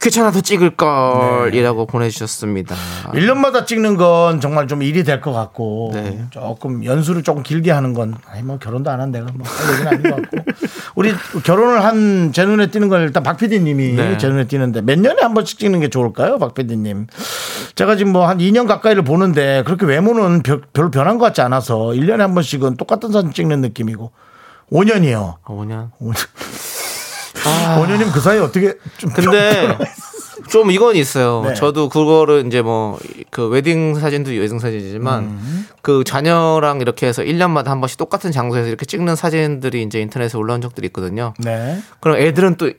귀찮아도 0.00 0.42
찍을 0.42 0.76
걸이라고 0.76 1.86
보내주셨습니다. 1.86 2.76
1년마다 3.14 3.66
찍는 3.66 3.96
건 3.96 4.42
정말 4.42 4.68
좀 4.68 4.82
일이 4.82 5.02
될 5.04 5.22
것 5.22 5.32
같고 5.32 5.90
네. 5.94 6.20
조금 6.30 6.84
연수를 6.84 7.22
조금 7.22 7.42
길게 7.42 7.70
하는 7.72 7.94
건 7.94 8.14
아니 8.30 8.42
뭐 8.42 8.58
결혼도 8.58 8.90
안 8.90 9.00
한 9.00 9.10
내가 9.10 9.26
뭐할 9.32 9.72
얘기는 9.72 9.88
아닌 9.88 10.02
것 10.02 10.30
같고 10.30 10.36
우리 10.96 11.12
결혼을 11.44 11.84
한 11.84 12.32
제 12.32 12.44
눈에 12.44 12.68
띄는 12.68 12.88
건 12.88 13.02
일단 13.02 13.22
박 13.22 13.36
PD님이 13.36 13.92
네. 13.92 14.18
제 14.18 14.28
눈에 14.28 14.46
띄는데 14.46 14.80
몇 14.80 14.98
년에 14.98 15.20
한 15.22 15.34
번씩 15.34 15.58
찍는 15.58 15.80
게 15.80 15.88
좋을까요, 15.88 16.38
박 16.38 16.54
PD님? 16.54 17.06
제가 17.74 17.96
지금 17.96 18.12
뭐 18.12 18.26
한 18.26 18.38
2년 18.38 18.66
가까이를 18.66 19.02
보는데 19.02 19.62
그렇게 19.66 19.84
외모는 19.86 20.42
별, 20.42 20.62
별로 20.72 20.90
변한 20.90 21.18
것 21.18 21.26
같지 21.26 21.42
않아서 21.42 21.76
1년에 21.90 22.18
한 22.18 22.34
번씩은 22.34 22.76
똑같은 22.78 23.12
사진 23.12 23.32
찍는 23.32 23.60
느낌이고 23.60 24.10
5년이요. 24.72 25.36
5년. 25.44 25.90
5년. 26.00 26.16
5년이면 27.78 28.12
그 28.12 28.20
사이에 28.20 28.40
어떻게 28.40 28.74
좀 28.98 29.10
근데 29.12 29.78
좀 30.48 30.70
이건 30.70 30.96
있어요. 30.96 31.42
네. 31.46 31.54
저도 31.54 31.88
그거를 31.88 32.46
이제 32.46 32.62
뭐 32.62 32.98
그 33.36 33.48
웨딩 33.48 33.96
사진도 33.96 34.30
웨딩 34.30 34.58
사진이지만 34.58 35.24
음. 35.24 35.66
그 35.82 36.04
자녀랑 36.04 36.80
이렇게 36.80 37.06
해서 37.06 37.22
1년마다 37.22 37.66
한 37.66 37.80
번씩 37.80 37.98
똑같은 37.98 38.32
장소에서 38.32 38.68
이렇게 38.68 38.86
찍는 38.86 39.14
사진들이 39.14 39.82
이제 39.82 40.00
인터넷에 40.00 40.38
올라온 40.38 40.62
적들이 40.62 40.86
있거든요. 40.86 41.34
네. 41.38 41.78
그럼 42.00 42.16
애들은 42.16 42.56
또 42.56 42.70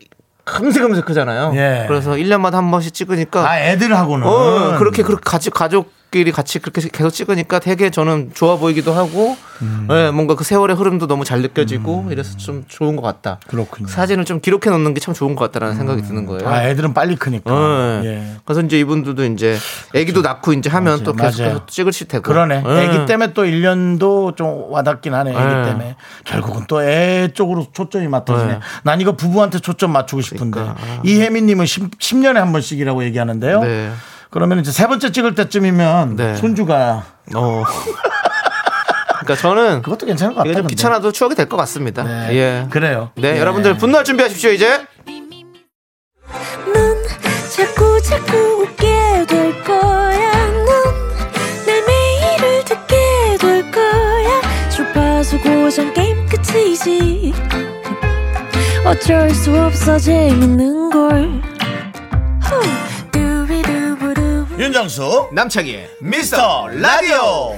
금세금세 0.46 1.02
크잖아요. 1.02 1.52
예. 1.56 1.86
그래서 1.88 2.12
1년마다 2.14 2.54
한 2.54 2.72
번씩 2.72 2.94
찍으니까 2.94 3.48
아 3.48 3.60
애들하고는 3.60 4.26
어, 4.26 4.78
그렇게 4.80 5.04
그렇게 5.04 5.22
같이 5.24 5.50
가족 5.52 5.92
끼리 6.10 6.32
같이 6.32 6.60
그렇게 6.60 6.82
계속 6.90 7.10
찍으니까 7.10 7.60
되게 7.60 7.90
저는 7.90 8.32
좋아 8.34 8.56
보이기도 8.58 8.94
하고, 8.94 9.36
음. 9.62 9.88
예, 9.92 10.10
뭔가 10.12 10.36
그 10.36 10.44
세월의 10.44 10.76
흐름도 10.78 11.08
너무 11.08 11.26
잘 11.26 11.42
느껴지고 11.42 12.08
이래서 12.12 12.38
좀 12.38 12.64
좋은 12.68 12.96
것 12.96 13.02
같다. 13.02 13.40
그렇군요. 13.48 13.88
사진을 13.88 14.24
좀 14.26 14.40
기록해 14.40 14.70
놓는 14.70 14.94
게 14.94 15.00
참 15.02 15.14
좋은 15.14 15.36
것 15.36 15.46
같다라는 15.46 15.76
생각이 15.76 16.02
드는 16.04 16.26
거예요. 16.26 16.48
아 16.48 16.64
애들은 16.64 16.94
빨리 16.94 17.16
크니까. 17.16 18.02
예. 18.04 18.08
예. 18.08 18.36
그래서 18.46 18.62
이제 18.62 18.80
이분들도 18.80 19.24
이제 19.26 19.58
아기도 19.96 20.22
낳고 20.22 20.54
이제 20.54 20.70
하면 20.70 21.04
또 21.04 21.14
계속 21.14 21.42
맞아요. 21.42 21.54
계속 21.54 21.68
찍으실 21.68 22.08
테고. 22.08 22.24
그러네. 22.24 22.64
예. 22.66 22.84
애기 22.86 23.06
때문에 23.06 23.34
또 23.34 23.44
1년도 23.44 24.36
좀 24.36 24.66
와닿긴 24.72 25.14
하네. 25.14 25.32
애기 25.32 25.40
네. 25.40 25.64
때문에. 25.66 25.96
결국은 26.26 26.66
또 26.68 26.82
애 26.84 27.30
쪽으로 27.34 27.68
초점이 27.74 28.08
맞춰지네. 28.08 28.54
네. 28.54 28.60
난 28.84 29.02
이거 29.02 29.12
부부한테 29.16 29.60
초점 29.60 29.92
맞추고 29.92 30.22
싶은데. 30.22 30.60
그러니까. 30.60 30.76
아. 30.82 31.02
이혜민님은 31.04 31.66
10, 31.66 31.98
10년에 32.00 32.36
한 32.36 32.52
번씩이라고 32.52 33.04
얘기하는데요. 33.04 33.62
네. 34.28 34.30
그러면 34.30 34.60
이제 34.60 34.72
세 34.72 34.88
번째 34.88 35.12
찍을 35.12 35.36
때쯤이면 35.36 36.16
네. 36.16 36.36
손주가 36.36 37.04
어. 37.36 37.64
그러니까 39.22 39.36
저는 39.42 39.82
그것도 39.82 40.06
괜찮을 40.06 40.34
것 40.36 40.40
같아요. 40.42 40.56
좀 40.56 40.68
귀찮아도 40.68 41.12
추억이 41.12 41.36
될 41.36 41.48
것 41.48 41.58
같습니다. 41.58 42.04
네. 42.04 42.36
예. 42.36 42.68
그래요. 42.70 43.12
네, 43.16 43.36
예. 43.36 43.40
여러분들 43.40 43.78
분노할 43.78 44.04
준비하십시오 44.06 44.52
이제. 44.52 44.86
넌 46.74 47.04
자꾸 47.56 48.02
자꾸 48.02 48.38
웃게 48.62 49.26
될 49.28 49.64
거야. 49.64 50.48
넌내 51.66 51.82
매일을 51.88 52.64
듣게 52.66 53.38
될 53.40 53.72
거야. 53.72 54.42
주파수 54.70 55.40
고정 55.40 55.94
게임 55.94 56.26
끝이지. 56.28 57.34
어쩔 58.86 59.30
수 59.32 59.58
없어 59.60 59.98
재밌는 59.98 60.90
걸. 60.92 61.42
후. 62.44 62.62
윤정수 64.58 65.30
남창희의 65.34 65.90
미스터 66.02 66.68
라디오. 66.68 67.56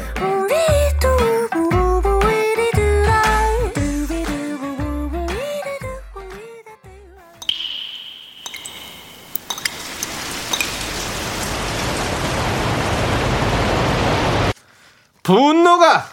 분노가 15.23 16.05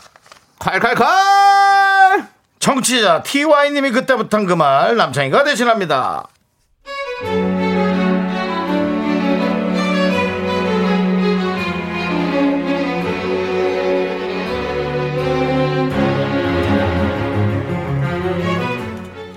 콸콸콸! 0.59 2.26
정치자 2.59 3.23
TY님이 3.23 3.90
그때부터 3.93 4.38
한 4.38 4.47
그 4.47 4.55
말 4.57 4.97
남창희가 4.97 5.45
대신합니다. 5.45 6.26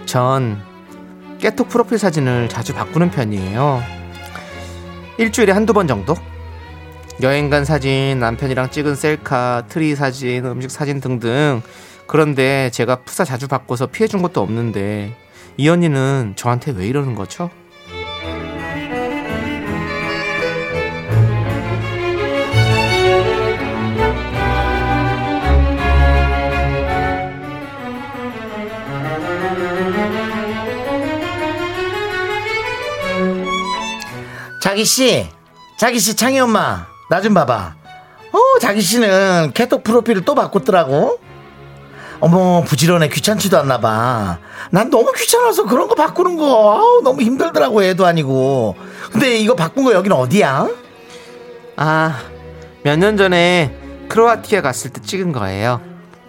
전 0.09 0.59
깨톡 1.37 1.69
프로필 1.69 1.99
사진을 1.99 2.49
자주 2.49 2.73
바꾸는 2.73 3.11
편이에요. 3.11 3.83
일주일에 5.19 5.51
한두 5.51 5.71
번 5.71 5.87
정도? 5.87 6.15
여행 7.21 7.51
간 7.51 7.63
사진, 7.63 8.17
남편이랑 8.19 8.71
찍은 8.71 8.95
셀카, 8.95 9.65
트리 9.69 9.95
사진, 9.95 10.47
음식 10.47 10.71
사진 10.71 10.99
등등. 10.99 11.61
그런데 12.07 12.71
제가 12.71 13.03
푸사 13.03 13.23
자주 13.23 13.47
바꿔서 13.47 13.85
피해준 13.85 14.23
것도 14.23 14.41
없는데 14.41 15.15
이 15.57 15.69
언니는 15.69 16.33
저한테 16.35 16.71
왜 16.71 16.87
이러는 16.87 17.13
거죠? 17.13 17.51
자기 34.79 34.85
씨, 34.85 35.27
자기 35.77 35.99
씨 35.99 36.15
창희 36.15 36.39
엄마, 36.39 36.87
나 37.09 37.21
좀 37.21 37.33
봐봐. 37.33 37.75
어, 38.31 38.39
자기 38.61 38.79
씨는 38.79 39.51
캐톡 39.53 39.83
프로필을 39.83 40.23
또 40.23 40.35
바꿨더라고. 40.35 41.19
어머, 42.21 42.63
부지런해 42.63 43.09
귀찮지도 43.09 43.57
않나 43.59 43.81
봐. 43.81 44.37
난 44.71 44.89
너무 44.89 45.11
귀찮아서 45.11 45.65
그런 45.65 45.89
거 45.89 45.95
바꾸는 45.95 46.37
거 46.37 46.77
아우, 46.77 47.01
너무 47.03 47.21
힘들더라고 47.21 47.83
애도 47.83 48.05
아니고. 48.05 48.77
근데 49.11 49.37
이거 49.37 49.53
바꾼 49.53 49.83
거 49.83 49.91
여기는 49.91 50.15
어디야? 50.15 50.69
아, 51.75 52.19
몇 52.83 52.97
년 52.97 53.17
전에 53.17 53.75
크로아티아 54.07 54.61
갔을 54.61 54.91
때 54.93 55.01
찍은 55.01 55.33
거예요. 55.33 55.81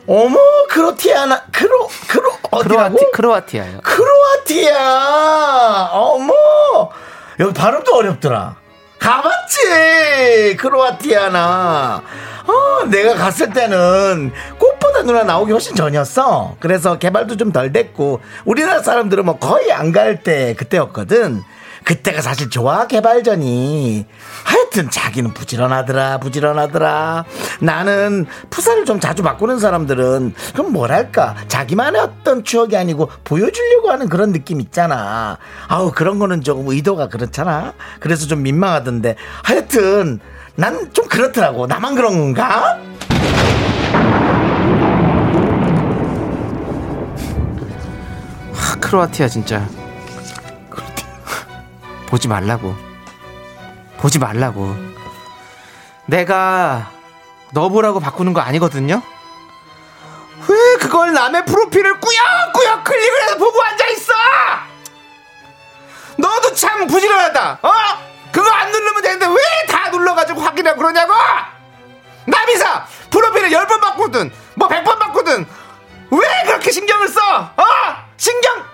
어머, 0.09 0.37
크로티아나 0.71 1.45
크로 1.53 1.89
크로 2.09 2.33
어디라고? 2.51 2.97
크로아티, 2.97 3.13
크로아티아요. 3.13 3.81
크로아티아. 3.85 5.91
어머, 5.93 6.33
여기 7.41 7.53
발음도 7.55 7.95
어렵더라. 7.95 8.57
가봤지 8.99 10.57
크로아티아나. 10.59 12.03
어, 12.47 12.85
내가 12.87 13.15
갔을 13.15 13.51
때는 13.53 14.33
꽃보다 14.59 15.03
누나 15.03 15.23
나오기 15.23 15.53
훨씬 15.53 15.75
전이었어. 15.75 16.57
그래서 16.61 16.99
개발도 16.99 17.37
좀 17.37 17.53
덜 17.53 17.73
됐고 17.73 18.21
우리나라 18.45 18.83
사람들은 18.83 19.25
뭐 19.25 19.39
거의 19.39 19.73
안 19.73 19.93
갈 19.93 20.23
때 20.23 20.55
그때였거든. 20.55 21.43
그때가 21.85 22.23
사실 22.23 22.51
좋아 22.51 22.87
개발전이. 22.87 24.07
하여튼 24.45 24.91
자기는 24.91 25.33
부지런하더라 25.35 26.19
부지런하더라. 26.19 27.25
나는 27.61 28.27
푸사를 28.51 28.85
좀 28.85 29.01
자주 29.01 29.23
바꾸는 29.23 29.59
사람들은 29.59 30.35
그럼 30.53 30.73
뭐랄까? 30.73 31.35
자기만의 31.49 32.01
어떤 32.01 32.45
추억이 32.45 32.77
아니고 32.77 33.11
보여주려고 33.25 33.91
하는 33.91 34.09
그런 34.09 34.33
느낌 34.33 34.61
있잖아. 34.61 35.39
아우 35.69 35.91
그런 35.93 36.19
거는 36.19 36.43
조금 36.43 36.69
의도가 36.69 37.09
그렇잖아. 37.09 37.73
그래서 37.99 38.27
좀 38.27 38.43
민망하던데. 38.43 39.17
하여튼 39.43 40.21
난 40.57 40.91
좀 40.93 41.07
그렇더라고. 41.09 41.67
나만 41.67 41.95
그런 41.95 42.19
건가? 42.19 42.79
아, 48.55 48.77
크로아티아 48.81 49.29
진짜 49.29 49.67
보지 52.11 52.29
말라고 52.29 52.77
보지 53.99 54.19
말라고 54.19 54.75
내가 56.07 56.91
너 57.53 57.69
보라고 57.69 58.01
바꾸는 58.01 58.33
거 58.33 58.41
아니거든요 58.41 59.03
왜 60.49 60.77
그걸 60.79 61.13
남의 61.13 61.45
프로필을 61.45 62.01
꾸역꾸역 62.01 62.85
클릭을 62.85 63.23
해서 63.23 63.37
보고 63.37 63.63
앉아있어 63.63 64.13
너도 66.17 66.55
참 66.55 66.87
부지런하다 66.87 67.59
어? 67.63 67.73
그거 68.33 68.51
안 68.51 68.71
누르면 68.71 69.03
되는데 69.03 69.27
왜 69.27 69.35
다 69.69 69.89
눌러가지고 69.91 70.41
확인하고 70.41 70.79
그러냐고 70.79 71.13
남이사 72.27 72.87
프로필을 73.11 73.51
10번 73.51 73.81
바꾸든 73.81 74.33
뭐 74.55 74.69
100번 74.69 74.99
바꾸든 74.99 75.47
왜 76.11 76.43
그렇게 76.45 76.73
신경을 76.73 77.09
써? 77.09 77.21
어? 77.57 77.65
신경 78.17 78.57
꺼! 78.63 78.70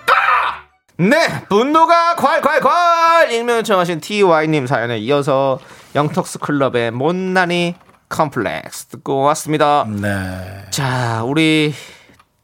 네, 0.99 1.45
분노가 1.51 2.17
콸콸콸! 2.17 3.31
익명 3.31 3.59
요청하신 3.59 4.01
TY님 4.01 4.67
사연에 4.67 4.97
이어서 4.99 5.59
영턱스 5.95 6.39
클럽의 6.39 6.91
못난이 6.91 7.75
컴플렉스 8.09 8.87
듣고 8.87 9.21
왔습니다. 9.23 9.85
네 9.89 10.65
자, 10.71 11.23
우리 11.25 11.75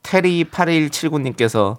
테리 0.03 0.45
8179님께서 0.45 1.77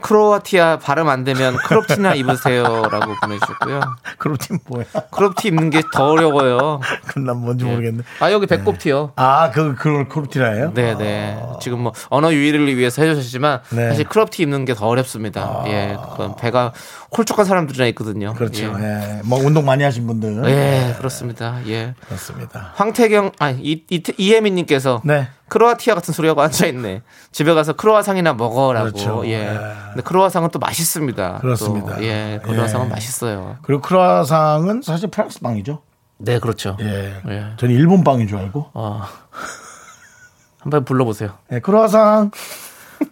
크로아티아 0.00 0.78
발음 0.78 1.08
안 1.08 1.24
되면 1.24 1.56
크롭티나 1.56 2.14
입으세요라고 2.14 3.14
보내주셨고요. 3.20 3.80
크롭팀 4.18 4.58
뭐야? 4.66 4.84
크롭티 5.10 5.48
입는 5.48 5.70
게 5.70 5.82
더 5.92 6.10
어려워요. 6.10 6.80
그건 7.06 7.24
난 7.24 7.36
뭔지 7.38 7.64
모르겠네. 7.64 8.02
아 8.20 8.30
여기 8.32 8.46
배꼽티요. 8.46 9.12
아, 9.16 9.50
그, 9.50 9.74
그걸 9.74 10.08
크롭티라예요? 10.08 10.74
네네. 10.74 11.42
지금 11.60 11.80
뭐 11.82 11.92
언어 12.10 12.32
유희를 12.32 12.76
위해서 12.76 13.02
해주셨지만 13.02 13.60
네. 13.70 13.88
사실 13.90 14.04
크롭티 14.04 14.42
입는 14.42 14.64
게 14.64 14.74
더 14.78 14.86
어렵습니다. 14.86 15.64
예, 15.66 15.96
그건 16.12 16.36
배가 16.36 16.72
홀쭉한 17.16 17.44
사람들이나 17.46 17.86
있거든요. 17.88 18.32
그렇죠. 18.34 18.76
예. 18.78 18.84
예. 19.18 19.20
뭐 19.24 19.40
운동 19.40 19.64
많이 19.64 19.82
하신 19.82 20.06
분들. 20.06 20.42
예, 20.46 20.94
그렇습니다. 20.98 21.56
예. 21.66 21.94
그렇습니다. 22.06 22.72
황태경, 22.76 23.32
아니, 23.40 23.58
이, 23.60 23.82
이, 23.90 24.02
이혜민님께서 24.16 25.00
네. 25.04 25.28
크로아티아 25.48 25.94
같은 25.94 26.14
소리하고 26.14 26.42
앉아있네. 26.42 27.02
집에 27.32 27.54
가서 27.54 27.72
크로아상이나 27.74 28.34
먹어라고. 28.34 28.90
그렇죠. 28.92 29.22
예. 29.26 29.30
예. 29.30 29.58
근데 29.88 30.02
크로아상은 30.02 30.50
또 30.50 30.58
맛있습니다. 30.58 31.38
그렇습니다. 31.40 31.96
또. 31.96 32.04
예, 32.04 32.40
크로아상은 32.44 32.86
예. 32.86 32.90
맛있어요. 32.90 33.56
그리고 33.62 33.82
크로아상은 33.82 34.82
사실 34.82 35.08
프랑스 35.10 35.40
빵이죠. 35.40 35.82
네, 36.18 36.38
그렇죠. 36.38 36.76
예. 36.80 37.20
예. 37.28 37.46
저는 37.56 37.74
일본 37.74 38.04
빵인 38.04 38.28
줄 38.28 38.38
알고. 38.38 38.70
어. 38.74 39.02
한번 40.60 40.84
불러보세요. 40.84 41.30
예, 41.52 41.60
크로아상. 41.60 42.30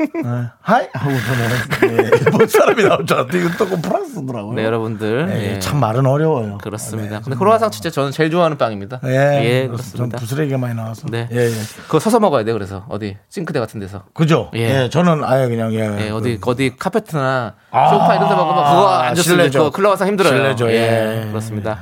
예, 0.01 0.51
하이 0.61 0.87
하고 0.93 1.11
저는 1.11 1.99
예, 1.99 2.11
일본 2.25 2.47
사람이 2.49 2.83
나올 2.83 3.07
줄 3.07 3.17
알았더니 3.17 3.45
이건 3.45 3.57
또 3.57 3.67
프랑스더라고요. 3.81 4.55
네, 4.55 4.65
여러분들. 4.65 5.29
예, 5.31 5.55
예. 5.55 5.59
참 5.61 5.81
말은 5.81 6.07
어려워요. 6.07 6.59
그렇습니다. 6.59 7.21
근데 7.21 7.37
크로아상 7.39 7.71
진짜 7.71 7.91
저는 7.91 8.11
제일 8.13 8.31
좋아하는 8.31 8.59
빵입니다. 8.59 9.01
예, 9.05 9.45
예, 9.45 9.63
좀 9.67 9.73
그렇습니다. 9.73 10.19
부스레기가 10.19 10.59
많이 10.59 10.75
나와서. 10.75 11.07
네. 11.11 11.29
예, 11.33 11.37
예. 11.37 11.53
그거 11.85 11.99
서서 11.99 12.21
먹어야 12.21 12.45
돼. 12.45 12.53
그래서 12.53 12.85
어디 12.89 13.17
싱크대 13.29 13.61
같은 13.61 13.81
데서. 13.81 14.05
그죠? 14.15 14.51
예. 14.55 14.85
예. 14.85 14.89
저는 14.91 15.25
아예 15.25 15.49
그냥 15.49 15.73
예. 15.75 16.07
예, 16.07 16.11
어디 16.11 16.39
어디 16.45 16.77
카페트나 16.77 17.55
아, 17.71 17.91
소파 17.91 18.15
이런 18.17 18.29
데 18.29 18.35
먹으면 18.35 18.65
그거 18.65 18.89
앉았을. 18.89 19.51
때 19.51 19.71
클로아상 19.73 20.09
힘들어요. 20.09 20.35
실내죠, 20.35 20.71
예. 20.71 21.27
그렇습니다. 21.31 21.79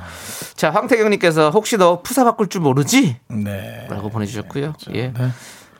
자, 0.55 0.69
황태경님께서 0.71 1.49
혹시 1.49 1.77
너 1.77 2.01
푸사 2.01 2.23
바꿀 2.23 2.47
줄 2.47 2.61
모르지? 2.61 3.17
네. 3.27 3.87
라고 3.89 4.09
보내주셨고요. 4.09 4.73
예. 4.95 5.11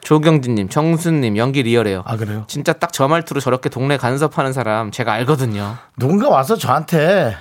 네. 0.05 0.07
조경진님, 0.07 0.69
정수님, 0.69 1.35
연기 1.37 1.63
리얼해요. 1.63 2.03
아 2.05 2.15
그래요? 2.15 2.43
진짜 2.47 2.73
딱 2.73 2.91
저 2.93 3.07
말투로 3.09 3.41
저렇게 3.41 3.67
동네 3.69 3.97
간섭하는 3.97 4.53
사람 4.53 4.91
제가 4.91 5.11
알거든요. 5.13 5.75
누군가 5.97 6.29
와서 6.29 6.55
저한테 6.55 7.35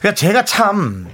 그러니까 0.00 0.14
제가 0.14 0.44
참 0.44 1.08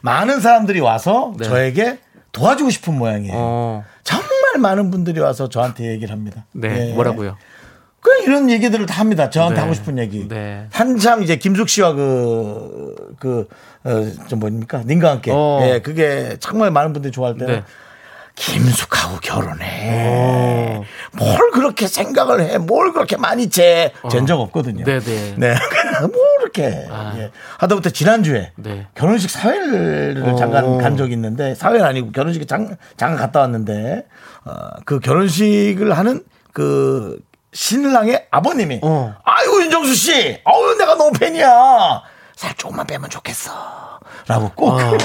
많은 0.00 0.40
사람들이 0.40 0.80
와서 0.80 1.34
네. 1.38 1.44
저에게 1.44 1.98
도와주고 2.32 2.70
싶은 2.70 2.98
모양이에요. 2.98 3.32
어, 3.36 3.84
정말 4.02 4.28
많은 4.58 4.90
분들이 4.90 5.20
와서 5.20 5.48
저한테 5.48 5.92
얘기를 5.92 6.10
합니다. 6.12 6.46
네, 6.52 6.90
예. 6.90 6.94
뭐라고요? 6.94 7.36
그냥 8.00 8.22
이런 8.24 8.50
얘기들을 8.50 8.86
다 8.86 8.98
합니다. 8.98 9.30
저한테 9.30 9.56
네. 9.56 9.60
하고 9.60 9.74
싶은 9.74 9.98
얘기. 9.98 10.26
네. 10.26 10.66
한참 10.72 11.22
이제 11.22 11.36
김숙 11.36 11.68
씨와 11.68 11.92
그, 11.92 13.14
그, 13.20 13.46
어, 13.84 14.26
좀 14.26 14.40
뭡니까? 14.40 14.82
님과 14.84 15.10
함께. 15.10 15.30
어. 15.32 15.60
예, 15.62 15.80
그게 15.80 16.36
정말 16.40 16.72
많은 16.72 16.92
분들이 16.92 17.12
좋아할 17.12 17.36
때는 17.36 17.54
네. 17.54 17.62
김숙하고 18.34 19.18
결혼해. 19.20 19.90
어. 19.92 20.84
뭘 21.12 21.50
그렇게 21.52 21.86
생각을 21.86 22.40
해? 22.40 22.58
뭘 22.58 22.92
그렇게 22.92 23.16
많이 23.16 23.50
재? 23.50 23.92
잰적 24.10 24.40
없거든요. 24.40 24.84
네네. 24.84 25.34
네. 25.36 25.54
뭐 26.00 26.26
이렇게 26.40 26.86
아. 26.90 27.12
예. 27.16 27.30
하다못해 27.58 27.90
지난주에 27.90 28.52
네. 28.56 28.86
결혼식 28.94 29.30
사회를 29.30 30.22
어. 30.26 30.36
잠깐 30.36 30.78
간 30.78 30.96
적이 30.96 31.12
있는데 31.14 31.54
사회는 31.54 31.84
아니고 31.84 32.12
결혼식에 32.12 32.46
잠, 32.46 32.74
잠깐 32.96 33.16
갔다 33.18 33.40
왔는데 33.40 34.06
어, 34.44 34.68
그 34.84 34.98
결혼식을 35.00 35.96
하는 35.96 36.24
그 36.52 37.20
신랑의 37.52 38.26
아버님이 38.30 38.80
어. 38.82 39.14
아이고 39.24 39.62
윤정수 39.62 39.94
씨 39.94 40.40
아유 40.44 40.76
내가 40.78 40.94
너무 40.94 41.12
팬이야 41.12 42.02
살 42.34 42.54
조금만 42.54 42.86
빼면 42.86 43.10
좋겠어 43.10 43.52
라고 44.26 44.50
꼭 44.54 44.70
어. 44.70 44.78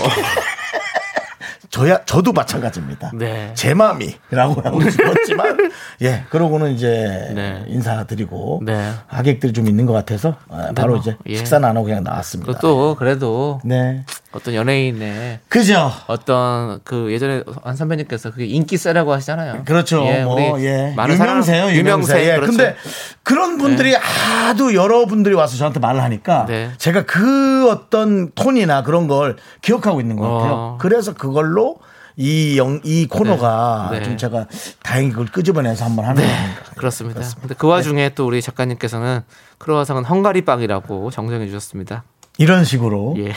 저야 1.69 2.03
저도 2.05 2.31
마찬가지입니다. 2.31 3.11
네. 3.13 3.51
제 3.53 3.73
마음이라고 3.73 4.61
하고 4.61 4.89
싶었지만 4.89 5.57
예 6.01 6.23
그러고는 6.29 6.71
이제 6.73 7.31
네. 7.33 7.63
인사드리고 7.67 8.61
네. 8.65 8.91
하객들이 9.07 9.53
좀 9.53 9.67
있는 9.67 9.85
것 9.85 9.93
같아서 9.93 10.35
아, 10.49 10.71
바로 10.75 10.93
뭐, 10.93 10.97
이제 10.99 11.17
예. 11.27 11.35
식사는 11.35 11.67
안 11.67 11.75
하고 11.75 11.85
그냥 11.85 12.03
나왔습니다. 12.03 12.53
그것도 12.53 12.95
그래도 12.95 13.59
네 13.63 14.03
어떤 14.31 14.53
연예인의 14.53 15.39
그죠. 15.49 15.91
어떤 16.07 16.79
그 16.83 17.11
예전에 17.11 17.43
안 17.63 17.75
선배님께서 17.75 18.31
그게 18.31 18.45
인기 18.45 18.77
세라고 18.77 19.11
하시잖아요. 19.13 19.63
그렇죠. 19.65 20.05
예, 20.05 20.23
뭐, 20.23 20.61
예. 20.61 20.93
많은 20.95 21.15
유명세요, 21.15 21.71
유명세. 21.71 22.13
유명세. 22.13 22.21
예. 22.23 22.35
그렇죠. 22.35 22.51
근데 22.51 22.75
그런 23.23 23.57
분들이 23.57 23.93
하도 23.93 24.73
여러분들이 24.73 25.33
와서 25.33 25.57
저한테 25.57 25.79
말을 25.79 26.03
하니까 26.03 26.45
네. 26.47 26.71
제가 26.77 27.05
그 27.05 27.69
어떤 27.69 28.31
톤이나 28.31 28.83
그런 28.83 29.07
걸 29.07 29.37
기억하고 29.61 30.01
있는 30.01 30.17
것 30.17 30.29
같아요. 30.29 30.53
어. 30.53 30.77
그래서 30.79 31.13
그걸로 31.13 31.56
이, 32.19 32.57
영, 32.57 32.81
이 32.83 33.07
코너가 33.07 33.89
네. 33.91 33.99
네. 33.99 34.05
좀 34.05 34.17
제가 34.17 34.47
다행히 34.83 35.11
그걸 35.11 35.27
끄집어내서 35.27 35.85
한번 35.85 36.05
하는 36.05 36.23
겁니다. 36.23 36.43
그렇습니다. 36.75 37.21
근데 37.39 37.53
그 37.55 37.67
와중에 37.67 38.09
또 38.15 38.25
우리 38.25 38.41
작가님께서는 38.41 39.21
크로와상은 39.59 40.03
헝가리 40.03 40.41
빵이라고 40.43 41.11
정정해 41.11 41.45
주셨습니다. 41.45 42.03
이런 42.39 42.63
식으로. 42.65 43.15
예. 43.19 43.33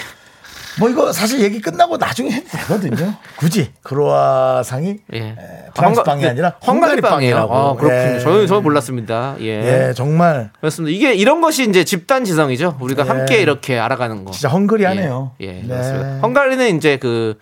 뭐 0.78 0.88
이거 0.88 1.12
사실 1.12 1.40
얘기 1.42 1.60
끝나고 1.60 1.96
나중에 1.98 2.30
해도 2.30 2.48
되거든요. 2.58 3.14
굳이 3.36 3.72
크로아상이 3.82 4.96
예. 5.14 5.36
프랑스 5.74 6.00
헝가- 6.00 6.04
빵이 6.04 6.22
네, 6.22 6.28
아니라 6.30 6.54
헝가리. 6.66 7.00
빵이라고. 7.02 7.54
아, 7.54 7.74
그렇군요. 7.76 8.14
예. 8.14 8.20
저는 8.20 8.46
저는 8.46 8.62
몰랐습니다. 8.62 9.34
예. 9.40 9.88
예, 9.88 9.92
정말 9.94 10.50
그렇습니다. 10.60 10.94
이게 10.96 11.12
이런 11.14 11.40
것이 11.40 11.68
이제 11.68 11.84
집단 11.84 12.24
지성이죠. 12.24 12.78
우리가 12.80 13.04
예. 13.04 13.08
함께 13.08 13.40
이렇게 13.42 13.78
알아가는 13.78 14.24
거. 14.24 14.30
진짜 14.30 14.48
헝그리하네요. 14.48 15.32
예, 15.42 15.46
예, 15.46 15.52
네. 15.62 15.66
그렇습니다. 15.66 16.18
헝가리는 16.22 16.76
이제 16.76 16.96
그 16.98 17.38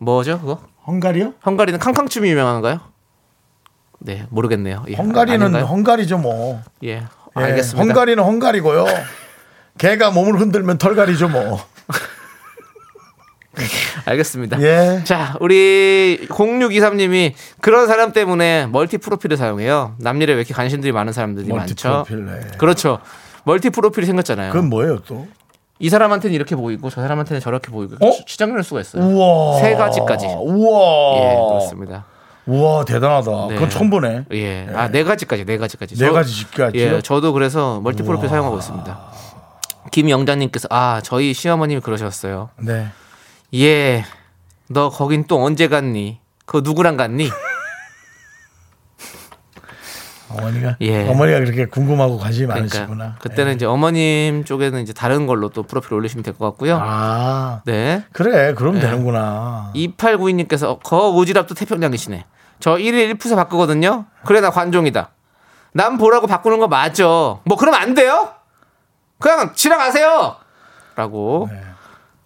뭐죠, 0.00 0.40
그거? 0.40 0.58
헝가리요? 0.86 1.34
헝가리는 1.44 1.78
캉캉춤이 1.78 2.30
유명한가요? 2.30 2.80
네, 3.98 4.26
모르겠네요. 4.30 4.84
예, 4.88 4.94
헝가리는 4.94 5.42
아닌가요? 5.42 5.66
헝가리죠 5.66 6.18
뭐. 6.18 6.62
예, 6.82 6.88
예, 6.88 7.02
알겠습니다. 7.34 7.82
헝가리는 7.82 8.22
헝가리고요. 8.22 8.86
개가 9.76 10.10
몸을 10.10 10.40
흔들면 10.40 10.78
털가리죠 10.78 11.28
뭐. 11.28 11.60
알겠습니다. 14.06 14.58
예. 14.62 15.02
자, 15.04 15.36
우리 15.40 16.26
0623님이 16.30 17.34
그런 17.60 17.86
사람 17.86 18.12
때문에 18.12 18.68
멀티 18.68 18.96
프로필을 18.96 19.36
사용해요. 19.36 19.96
남일에 19.98 20.32
왜 20.32 20.38
이렇게 20.38 20.54
관심들이 20.54 20.92
많은 20.92 21.12
사람들이 21.12 21.46
멀티 21.48 21.74
많죠. 21.74 22.04
프로필, 22.06 22.24
네. 22.24 22.40
그렇죠. 22.56 23.00
멀티 23.44 23.68
프로필이 23.68 24.06
생겼잖아요. 24.06 24.52
그건 24.52 24.70
뭐예요 24.70 25.02
또? 25.02 25.28
이 25.80 25.88
사람한테는 25.88 26.34
이렇게 26.34 26.54
보이고 26.54 26.90
저 26.90 27.00
사람한테는 27.00 27.40
저렇게 27.40 27.70
보이고 27.72 27.96
어? 28.06 28.12
추정할 28.26 28.62
수가 28.62 28.82
있어요. 28.82 29.02
우와. 29.02 29.58
세 29.60 29.74
가지까지. 29.74 30.26
우와. 30.26 31.16
예, 31.16 31.34
그렇습니다. 31.48 32.04
우와 32.46 32.84
대단하다. 32.84 33.30
네. 33.48 33.54
그건 33.54 33.70
처음 33.70 33.88
보네. 33.90 34.24
예. 34.32 34.66
아, 34.74 34.88
네 34.88 35.02
가지까지, 35.04 35.44
네 35.46 35.56
가지까지. 35.56 35.94
네 35.96 36.06
저- 36.06 36.12
가지 36.12 36.32
집까지요? 36.34 36.82
예, 36.96 37.00
저도 37.00 37.32
그래서 37.32 37.80
멀티 37.80 38.02
프로필 38.02 38.28
사용하고 38.28 38.58
있습니다. 38.58 38.98
김영자님께서 39.90 40.68
아, 40.70 41.00
저희 41.02 41.32
시어머님이 41.32 41.80
그러셨어요. 41.80 42.50
네. 42.58 42.88
예, 43.54 44.04
너 44.68 44.90
거긴 44.90 45.24
또 45.26 45.42
언제 45.42 45.66
갔니? 45.68 46.20
그거 46.44 46.60
누구랑 46.60 46.96
갔니? 46.98 47.30
어머니가 50.38 50.76
예. 50.80 51.08
어머니가 51.08 51.40
그렇게 51.40 51.66
궁금하고 51.66 52.18
관심이 52.18 52.46
그러니까 52.46 52.78
많으시구나. 52.78 53.16
그때는 53.20 53.52
예. 53.52 53.54
이제 53.56 53.66
어머님 53.66 54.44
쪽에는 54.44 54.80
이제 54.82 54.92
다른 54.92 55.26
걸로 55.26 55.48
또 55.48 55.62
프로필 55.62 55.94
올리시면 55.94 56.22
될 56.22 56.34
것 56.34 56.44
같고요. 56.50 56.78
아 56.80 57.62
네. 57.66 58.04
그래 58.12 58.54
그럼 58.54 58.76
예. 58.76 58.80
되는구나. 58.80 59.72
2892님께서 59.74 60.80
거 60.82 61.12
오지랖도 61.12 61.56
태평양이시네. 61.56 62.24
저 62.60 62.76
1일 62.76 63.14
1푸사 63.16 63.36
바꾸거든요. 63.36 64.06
그래 64.24 64.40
나 64.40 64.50
관종이다. 64.50 65.10
남 65.72 65.98
보라고 65.98 66.26
바꾸는 66.26 66.58
거 66.58 66.68
맞죠. 66.68 67.40
뭐 67.44 67.56
그러면 67.56 67.80
안 67.80 67.94
돼요? 67.94 68.30
그냥 69.18 69.52
지나가세요. 69.54 70.36
라고 70.96 71.48
네. 71.50 71.60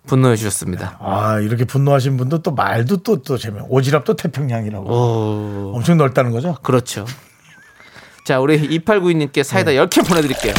분노해 0.07 0.37
주셨습니다. 0.37 0.99
아 1.01 1.39
이렇게 1.41 1.65
분노하신 1.65 2.17
분도 2.17 2.43
또 2.43 2.51
말도 2.53 2.99
또 2.99 3.23
또 3.23 3.39
재미. 3.39 3.59
오지랖도 3.61 4.17
태평양이라고. 4.17 4.87
오, 4.87 5.73
엄청 5.75 5.97
넓다는 5.97 6.31
거죠? 6.31 6.57
그렇죠. 6.63 7.05
자, 8.25 8.41
우리 8.41 8.59
2892님께 8.81 9.43
사이다 9.43 9.73
네. 9.73 9.77
10개 9.77 10.09
보내드릴게요. 10.09 10.55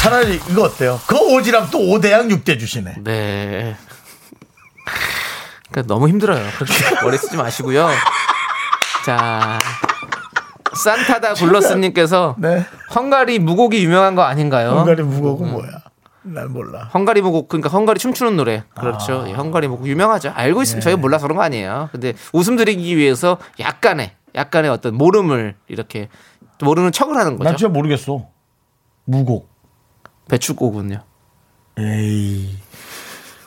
차라리 0.00 0.36
이거 0.50 0.62
어때요? 0.62 0.98
그 1.06 1.14
오지랖 1.14 1.70
또 1.70 1.78
5대양 1.78 2.30
6대 2.32 2.58
주시네. 2.58 2.94
네. 3.04 3.76
그러니까 5.70 5.92
너무 5.92 6.08
힘들어요. 6.08 6.42
그렇게 6.56 6.72
머리 7.04 7.18
쓰지 7.18 7.36
마시고요. 7.36 7.90
자, 9.04 9.58
산타다 10.74 11.34
굴러스님께서 11.34 12.36
네. 12.38 12.64
헝가리 12.94 13.38
무곡이 13.38 13.84
유명한 13.84 14.14
거 14.14 14.22
아닌가요? 14.22 14.70
헝가리 14.70 15.02
무곡은 15.02 15.50
뭐야? 15.50 15.68
난 16.22 16.50
몰라. 16.50 16.88
헝가리 16.94 17.20
무곡 17.20 17.48
그러니까 17.48 17.68
헝가리 17.68 17.98
춤추는 17.98 18.36
노래 18.36 18.64
그렇죠. 18.74 19.24
예, 19.28 19.32
헝가리 19.32 19.68
무곡 19.68 19.86
유명하죠. 19.86 20.32
알고 20.34 20.62
있으면 20.62 20.80
저희 20.80 20.96
몰라서 20.96 21.26
그런 21.26 21.36
거 21.36 21.42
아니에요. 21.42 21.90
근데 21.92 22.14
웃음 22.32 22.56
드리기 22.56 22.96
위해서 22.96 23.38
약간의 23.60 24.12
약간의 24.38 24.70
어떤 24.70 24.94
모름을 24.94 25.56
이렇게 25.68 26.08
모르는 26.62 26.92
척을 26.92 27.16
하는 27.16 27.32
난 27.32 27.38
거죠. 27.38 27.56
진짜 27.56 27.72
모르겠어. 27.72 28.28
무곡. 29.04 29.48
배추국은요. 30.28 31.02
에이. 31.78 32.56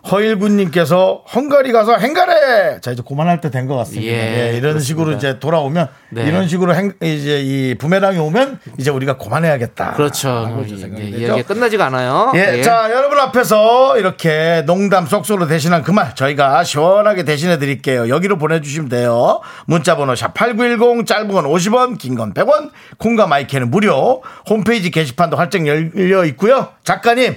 허일군님께서 0.09 1.23
헝가리 1.33 1.71
가서 1.71 1.97
행가래. 1.97 2.79
자 2.81 2.91
이제 2.91 3.03
그만할 3.07 3.39
때 3.41 3.49
된 3.51 3.67
것 3.67 3.75
같습니다. 3.77 4.05
예, 4.11 4.11
예, 4.11 4.49
이런 4.57 4.73
그렇습니다. 4.73 4.79
식으로 4.85 5.11
이제 5.13 5.39
돌아오면 5.39 5.87
네. 6.09 6.23
이런 6.27 6.47
식으로 6.47 6.73
행, 6.73 6.93
이제 7.01 7.39
이 7.41 7.75
부메랑이 7.75 8.17
오면 8.17 8.59
이제 8.77 8.89
우리가 8.89 9.17
그만해야겠다. 9.17 9.93
그렇죠. 9.93 10.63
예, 10.63 10.67
되죠. 10.67 10.87
이야기가 10.87 11.43
끝나지가 11.43 11.85
않아요. 11.87 12.31
예, 12.35 12.57
예. 12.57 12.61
자 12.63 12.89
여러분 12.91 13.19
앞에서 13.19 13.97
이렇게 13.99 14.63
농담 14.65 15.05
쏙쏙으로 15.05 15.47
대신한 15.47 15.83
그 15.83 15.91
말 15.91 16.15
저희가 16.15 16.63
시원하게 16.63 17.23
대신해 17.23 17.59
드릴게요. 17.59 18.07
여기로 18.09 18.37
보내주시면 18.37 18.89
돼요. 18.89 19.41
문자번호 19.65 20.15
샵 20.15 20.33
#8910 20.33 21.05
짧은 21.05 21.27
건 21.27 21.45
50원, 21.45 21.97
긴 21.97 22.15
건 22.15 22.33
100원, 22.33 22.71
콩과 22.97 23.27
my 23.27 23.39
K는 23.39 23.69
무료. 23.69 24.21
홈페이지 24.49 24.89
게시판도 24.91 25.37
활짝 25.37 25.67
열려 25.67 26.23
있고요. 26.25 26.69
작가님 26.83 27.35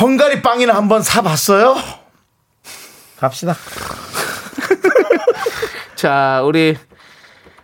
헝가리 0.00 0.42
빵이나 0.42 0.74
한번 0.74 1.02
사봤어요? 1.02 1.76
갑시다. 3.18 3.56
자, 5.96 6.42
우리 6.44 6.76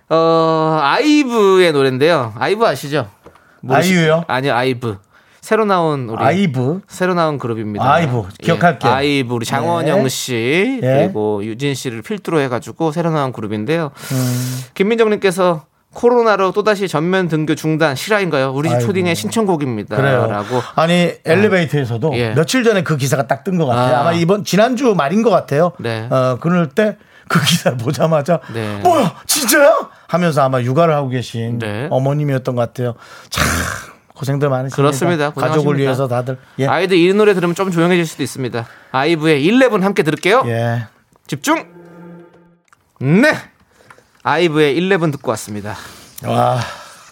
어 0.08 0.78
아이브의 0.82 1.72
노래인데요. 1.72 2.34
아이브 2.36 2.66
아시죠? 2.66 3.08
모르시- 3.62 3.92
아이유요? 3.96 4.24
아니요, 4.26 4.54
아이브. 4.54 4.98
새로 5.40 5.64
나온 5.66 6.08
우리 6.08 6.24
아이브. 6.24 6.80
새로 6.88 7.12
나온 7.14 7.38
그룹입니다. 7.38 7.84
아이브, 7.84 8.22
기억할게요. 8.42 8.90
예, 8.90 8.94
아이브 8.96 9.34
우리 9.34 9.44
장원영 9.44 10.02
네. 10.02 10.08
씨 10.08 10.80
예. 10.82 11.02
그리고 11.04 11.44
유진 11.44 11.74
씨를 11.74 12.00
필두로 12.02 12.40
해가지고 12.40 12.92
새로 12.92 13.10
나온 13.10 13.30
그룹인데요. 13.32 13.92
음. 14.12 14.60
김민정님께서 14.72 15.66
코로나로 15.94 16.52
또다시 16.52 16.88
전면 16.88 17.28
등교 17.28 17.54
중단 17.54 17.94
실화인가요? 17.94 18.52
우리 18.52 18.68
집 18.68 18.74
아이고. 18.76 18.87
초딩의 18.88 19.14
신청곡입니다. 19.14 19.96
그래요. 19.96 20.26
라고 20.26 20.61
아니 20.74 21.12
엘리베이터에서도 21.24 22.12
예. 22.16 22.35
며칠 22.35 22.64
전에 22.64 22.83
그 22.83 22.96
기사가 22.96 23.26
딱 23.26 23.44
뜬 23.44 23.57
것 23.59 23.66
같아요. 23.66 23.96
아. 23.96 24.00
아. 24.00 24.04
마 24.04 24.12
이번 24.12 24.44
지난주 24.44 24.94
말인 24.94 25.22
것 25.22 25.30
같아요. 25.30 25.72
네. 25.78 26.07
어 26.11 26.38
그럴 26.40 26.68
때 26.68 26.96
그 27.28 27.40
기사를 27.42 27.78
보자마자 27.78 28.40
네. 28.52 28.80
뭐야 28.83 29.14
진짜야? 29.26 29.88
하면서 30.09 30.42
아마 30.42 30.61
육아를 30.61 30.94
하고 30.94 31.09
계신 31.09 31.59
네. 31.59 31.88
어머님이었던 31.90 32.54
것 32.54 32.61
같아요. 32.61 32.94
참 33.30 33.44
고생들 34.14 34.48
많으십니다. 34.50 34.76
그렇습니다. 34.76 35.24
가족을 35.30 35.48
고생하십니다. 35.48 35.83
위해서 35.83 36.07
다들 36.09 36.38
예. 36.59 36.66
아이들 36.66 36.96
이 36.98 37.12
노래 37.14 37.33
들으면 37.35 37.54
좀 37.54 37.70
조용해질 37.70 38.07
수도 38.07 38.22
있습니다. 38.22 38.66
아이브의 38.92 39.42
11 39.44 39.83
함께 39.83 40.02
들을게요. 40.02 40.42
예. 40.46 40.87
집중. 41.26 41.64
네. 43.00 43.33
아이브의 44.34 44.74
11 44.76 45.10
듣고 45.12 45.30
왔습니다. 45.32 45.76
와 46.24 46.58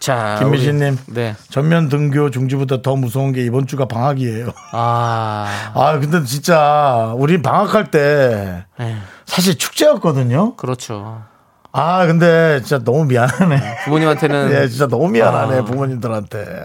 자, 0.01 0.37
김미진님. 0.41 0.99
네. 1.09 1.37
전면 1.51 1.89
등교 1.89 2.31
중지보다 2.31 2.81
더 2.83 2.97
무서운 2.97 3.33
게 3.33 3.45
이번 3.45 3.67
주가 3.67 3.85
방학이에요. 3.87 4.49
아, 4.73 5.73
아 5.77 5.99
근데 6.01 6.25
진짜 6.25 7.13
우리 7.17 7.41
방학할 7.43 7.91
때 7.91 8.65
네. 8.79 8.97
사실 9.27 9.57
축제였거든요. 9.59 10.57
그렇죠. 10.57 11.23
아 11.71 12.07
근데 12.07 12.61
진짜 12.63 12.83
너무 12.83 13.05
미안하네. 13.05 13.85
부모님한테는 13.85 14.51
예, 14.63 14.69
진짜 14.69 14.89
너무 14.89 15.09
미안하네 15.09 15.59
아. 15.59 15.65
부모님들한테. 15.65 16.65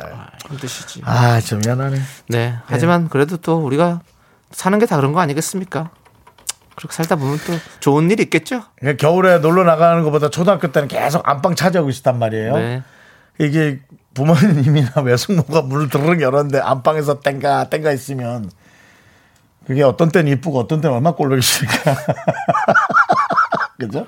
힘드시지. 0.50 1.02
아, 1.06 1.40
진짜 1.42 1.68
미안하네. 1.68 2.00
네. 2.30 2.56
하지만 2.66 3.10
그래도 3.10 3.36
또 3.38 3.58
우리가 3.60 4.00
사는 4.52 4.80
게 4.80 4.86
다 4.86 4.96
그런 4.96 5.12
거 5.12 5.20
아니겠습니까? 5.20 5.90
그렇게 6.78 6.96
살다 6.96 7.16
보면 7.16 7.40
또 7.48 7.54
좋은 7.80 8.10
일이 8.12 8.22
있겠죠? 8.24 8.62
그러니까 8.80 9.02
겨울에 9.02 9.40
놀러 9.40 9.64
나가는 9.64 10.04
것보다 10.04 10.30
초등학교 10.30 10.72
때는 10.72 10.88
계속 10.88 11.28
안방 11.28 11.56
차지하고 11.56 11.90
있었단 11.90 12.20
말이에요. 12.20 12.56
네. 12.56 12.84
이게 13.40 13.80
부모님이나 14.14 14.92
외숙모가 15.04 15.64
문을 15.64 15.90
드르륵 15.90 16.22
열었는데 16.22 16.60
안방에서 16.60 17.20
땡가 17.22 17.70
땡가 17.72 17.92
있으면 17.94 18.52
그게 19.66 19.82
어떤 19.82 20.10
때는 20.10 20.32
이쁘고 20.34 20.60
어떤 20.60 20.80
때는 20.80 20.96
얼마나 20.96 21.16
꼴보기 21.16 21.42
싫을까. 21.42 21.96
그죠? 23.80 24.06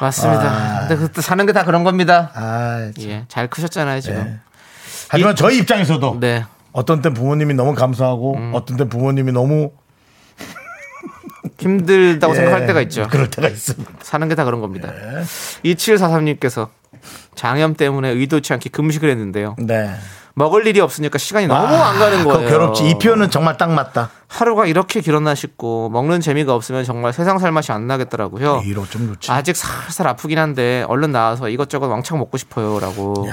맞습니다. 0.00 0.80
근데 0.80 0.96
그때 0.96 1.22
사는 1.22 1.44
게 1.46 1.52
다 1.52 1.64
그런 1.64 1.82
겁니다. 1.82 2.30
아, 2.34 2.90
참. 2.94 3.04
예. 3.08 3.24
잘 3.28 3.48
크셨잖아요, 3.48 4.02
지금. 4.02 4.22
네. 4.22 4.38
하지만 5.08 5.34
저희 5.34 5.56
입장에서도 5.58 6.18
네. 6.20 6.44
어떤 6.72 7.00
때 7.00 7.08
부모님이 7.08 7.54
너무 7.54 7.74
감사하고 7.74 8.50
어떤 8.52 8.76
때 8.76 8.84
부모님이 8.86 9.32
너무 9.32 9.70
힘들다고 11.58 12.32
예, 12.34 12.36
생각할 12.36 12.66
때가 12.66 12.80
있죠. 12.82 13.06
그럴 13.10 13.28
때가 13.30 13.48
있습니다. 13.48 13.90
사는 14.02 14.28
게 14.28 14.34
다 14.34 14.44
그런 14.44 14.60
겁니다. 14.60 14.92
2743님께서 15.64 16.68
장염 17.34 17.74
때문에 17.74 18.10
의도치 18.10 18.52
않게 18.52 18.70
금식을 18.70 19.10
했는데요. 19.10 19.56
네. 19.58 19.94
먹을 20.38 20.66
일이 20.66 20.80
없으니까 20.80 21.16
시간이 21.16 21.46
너무 21.46 21.74
안 21.74 21.98
가는 21.98 22.18
그거 22.18 22.34
거예요. 22.34 22.48
괴롭지. 22.50 22.90
이 22.90 22.98
표현은 22.98 23.30
정말 23.30 23.56
딱 23.56 23.70
맞다. 23.70 24.10
하루가 24.28 24.66
이렇게 24.66 25.00
길었나 25.00 25.34
싶고 25.34 25.88
먹는 25.88 26.20
재미가 26.20 26.54
없으면 26.54 26.84
정말 26.84 27.14
세상 27.14 27.38
살 27.38 27.52
맛이 27.52 27.72
안 27.72 27.86
나겠더라고요. 27.86 28.60
이로 28.66 28.84
좀 28.86 29.06
좋지. 29.06 29.32
아직 29.32 29.56
살살 29.56 30.06
아프긴 30.08 30.38
한데 30.38 30.84
얼른 30.88 31.10
나와서 31.12 31.48
이것저것 31.48 31.86
왕창 31.86 32.18
먹고 32.18 32.36
싶어요라고 32.36 33.26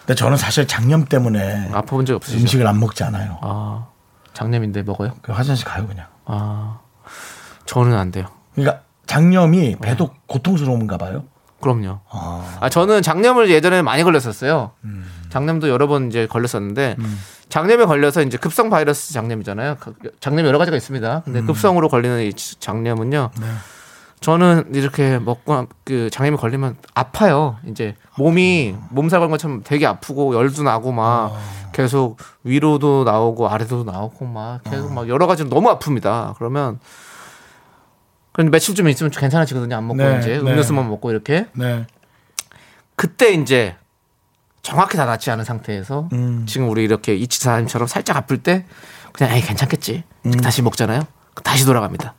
근데 0.00 0.14
저는 0.16 0.36
사실 0.36 0.66
장염 0.66 1.04
때문에 1.04 1.70
아파본 1.72 2.06
적 2.06 2.16
없으시죠? 2.16 2.42
음식을 2.42 2.66
안 2.66 2.80
먹지 2.80 3.04
않아요. 3.04 3.38
아 3.42 3.86
장염인데 4.32 4.82
먹어요? 4.82 5.12
그 5.22 5.30
화장실 5.32 5.64
가요 5.64 5.86
그냥. 5.86 6.06
아 6.24 6.80
저는 7.66 7.96
안 7.96 8.10
돼요. 8.10 8.26
그러니까 8.54 8.82
장염이 9.06 9.76
배도 9.80 10.10
고통스러운가 10.26 10.96
봐요. 10.98 11.24
그럼요. 11.60 12.00
아 12.60 12.68
저는 12.70 13.00
장염을 13.02 13.50
예전에 13.50 13.80
많이 13.82 14.02
걸렸었어요. 14.02 14.72
장염도 15.30 15.68
여러 15.68 15.86
번 15.86 16.08
이제 16.08 16.26
걸렸었는데 16.26 16.96
장염에 17.48 17.84
걸려서 17.86 18.22
이제 18.22 18.36
급성 18.36 18.68
바이러스 18.70 19.12
장염이잖아요. 19.14 19.76
그- 19.80 19.94
장염 20.20 20.44
여러 20.46 20.58
가지가 20.58 20.76
있습니다. 20.76 21.22
근데 21.24 21.40
급성으로 21.42 21.88
걸리는 21.88 22.22
이 22.24 22.32
장염은요. 22.34 23.30
저는 24.20 24.70
이렇게 24.74 25.18
먹고 25.18 25.66
그 25.84 26.08
장염이 26.10 26.36
걸리면 26.38 26.76
아파요. 26.94 27.56
이제 27.66 27.94
몸이 28.18 28.74
몸살 28.90 29.20
건 29.20 29.30
것처럼 29.30 29.62
되게 29.64 29.86
아프고 29.86 30.34
열도 30.34 30.62
나고 30.62 30.92
막 30.92 31.34
계속 31.72 32.16
위로도 32.42 33.04
나오고 33.04 33.48
아래도 33.48 33.84
나오고 33.84 34.24
막 34.26 34.62
계속 34.64 34.92
막 34.92 35.08
여러 35.08 35.26
가지로 35.26 35.48
너무 35.50 35.68
아픕니다. 35.78 36.34
그러면 36.38 36.78
그런데 38.34 38.50
며칠 38.50 38.74
좀 38.74 38.88
있으면 38.88 39.10
괜찮아지거든요. 39.12 39.76
안 39.76 39.86
먹고 39.86 40.02
네, 40.02 40.18
이제 40.18 40.30
네. 40.30 40.38
음료수만 40.38 40.88
먹고 40.90 41.12
이렇게 41.12 41.46
네. 41.52 41.86
그때 42.96 43.32
이제 43.32 43.76
정확히 44.60 44.96
다 44.96 45.04
낫지 45.04 45.30
않은 45.30 45.44
상태에서 45.44 46.08
음. 46.12 46.44
지금 46.44 46.68
우리 46.68 46.82
이렇게 46.82 47.14
이치사님처럼 47.14 47.86
살짝 47.86 48.16
아플 48.16 48.42
때 48.42 48.66
그냥 49.12 49.36
에이 49.36 49.40
괜찮겠지 49.42 50.02
음. 50.26 50.32
다시 50.32 50.62
먹잖아요. 50.62 51.02
다시 51.44 51.64
돌아갑니다. 51.64 52.14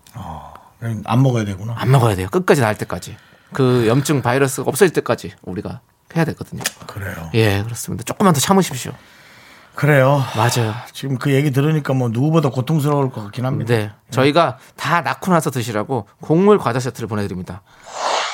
그냥 0.80 1.04
안 1.06 1.22
먹어야 1.22 1.44
되구나. 1.44 1.76
안 1.78 1.92
먹어야 1.92 2.16
돼요. 2.16 2.30
끝까지 2.32 2.62
나을 2.62 2.78
때까지 2.78 3.18
그 3.52 3.86
염증 3.88 4.22
바이러스가 4.22 4.70
없어질 4.70 4.94
때까지 4.94 5.34
우리가 5.42 5.82
해야 6.16 6.24
되거든요. 6.24 6.64
그래요. 6.88 7.30
예 7.34 7.62
그렇습니다. 7.62 8.06
조금만 8.06 8.34
더 8.34 8.40
참으십시오. 8.40 8.94
그래요. 9.76 10.24
맞아요. 10.36 10.74
지금 10.94 11.18
그 11.18 11.34
얘기 11.34 11.52
들으니까 11.52 11.94
뭐 11.94 12.10
누구보다 12.10 12.50
고통스러울 12.50 13.12
것 13.12 13.24
같긴 13.24 13.46
합니다. 13.46 13.74
네 13.74 13.92
저희가 14.10 14.58
다 14.76 15.02
낳고 15.02 15.32
나서 15.32 15.52
드시라고 15.52 16.08
곡물 16.22 16.58
과자 16.58 16.80
세트를 16.80 17.08
보내드립니다. 17.08 17.62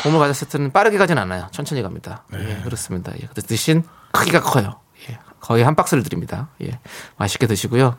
곡물 0.03 0.19
과자 0.19 0.33
세트는 0.33 0.71
빠르게 0.71 0.97
가진 0.97 1.17
않아요. 1.17 1.47
천천히 1.51 1.81
갑니다. 1.81 2.23
네. 2.31 2.39
예 2.59 2.63
그렇습니다. 2.63 3.11
예, 3.15 3.25
근데 3.25 3.41
대신 3.41 3.83
크기가 4.11 4.41
커요. 4.41 4.79
예, 5.09 5.17
거의 5.39 5.63
한 5.63 5.75
박스를 5.75 6.03
드립니다. 6.03 6.49
예, 6.63 6.79
맛있게 7.17 7.47
드시고요. 7.47 7.97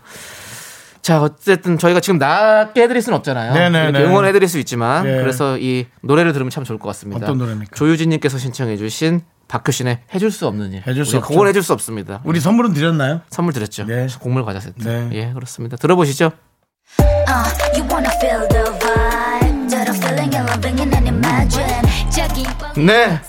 자, 1.02 1.20
어쨌든 1.20 1.78
저희가 1.78 1.98
지금 1.98 2.18
낫게 2.18 2.82
해드릴 2.82 3.02
수는 3.02 3.18
없잖아요. 3.18 3.54
네네네. 3.54 3.88
이렇게 3.88 4.04
응원해드릴 4.06 4.48
수 4.48 4.60
있지만 4.60 5.04
예. 5.04 5.16
그래서 5.16 5.58
이 5.58 5.86
노래를 6.00 6.32
들으면 6.32 6.50
참 6.50 6.62
좋을 6.62 6.78
것 6.78 6.86
같습니다. 6.88 7.26
어떤 7.26 7.38
노래입니까? 7.38 7.74
조유진님께서 7.74 8.38
신청해주신 8.38 9.20
박효신의 9.52 9.98
해줄 10.14 10.30
수 10.30 10.46
없는 10.46 10.72
일. 10.72 10.82
해줄 10.86 11.04
수 11.04 11.10
우리 11.10 11.18
없죠. 11.18 11.28
그건 11.28 11.46
해줄 11.48 11.62
수 11.62 11.74
없습니다. 11.74 12.22
우리 12.24 12.40
선물은 12.40 12.72
드렸나요? 12.72 13.20
선물 13.28 13.52
드렸죠. 13.52 13.84
네. 13.84 14.06
곡물 14.18 14.46
과자 14.46 14.60
세트. 14.60 14.88
네. 14.88 15.10
예, 15.12 15.32
그렇습니다. 15.34 15.76
들어보시죠. 15.76 16.32
어, 16.98 17.52
저기 22.10 22.44
네. 22.78 23.20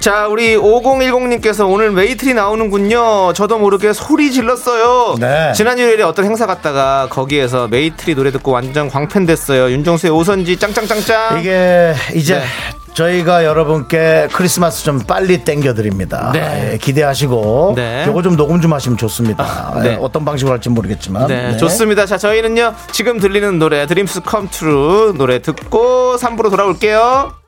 자, 0.00 0.26
우리 0.26 0.56
5010님께서 0.56 1.70
오늘 1.70 1.90
메이트리 1.92 2.34
나오는군요. 2.34 3.32
저도 3.32 3.58
모르게 3.58 3.92
소리 3.92 4.30
질렀어요. 4.32 5.14
네. 5.18 5.52
지난 5.54 5.78
일요일에 5.78 6.02
어떤 6.02 6.24
행사 6.26 6.44
갔다가 6.44 7.06
거기에서 7.08 7.68
메이트리 7.68 8.14
노래 8.14 8.30
듣고 8.30 8.50
완전 8.50 8.90
광팬 8.90 9.24
됐어요. 9.24 9.70
윤정수의 9.70 10.12
오선지 10.12 10.58
짱짱짱짱. 10.58 11.40
이게 11.40 11.94
이제 12.14 12.40
네. 12.40 12.44
저희가 12.94 13.44
여러분께 13.44 14.28
크리스마스 14.32 14.84
좀 14.84 15.00
빨리 15.00 15.44
땡겨드립니다. 15.44 16.30
네. 16.32 16.72
예, 16.72 16.78
기대하시고 16.78 17.72
네. 17.76 18.04
요거 18.06 18.22
좀 18.22 18.36
녹음 18.36 18.60
좀 18.60 18.72
하시면 18.72 18.98
좋습니다. 18.98 19.80
네. 19.82 19.92
예, 19.92 19.98
어떤 20.00 20.24
방식으로 20.24 20.52
할지 20.54 20.68
모르겠지만 20.68 21.26
네, 21.26 21.52
네. 21.52 21.56
좋습니다. 21.56 22.06
자, 22.06 22.18
저희는요, 22.18 22.74
지금 22.92 23.18
들리는 23.18 23.58
노래, 23.58 23.86
Dreams 23.86 24.20
Come 24.22 24.48
True 24.50 25.14
노래 25.16 25.40
듣고 25.40 26.16
3부로 26.16 26.50
돌아올게요. 26.50 27.41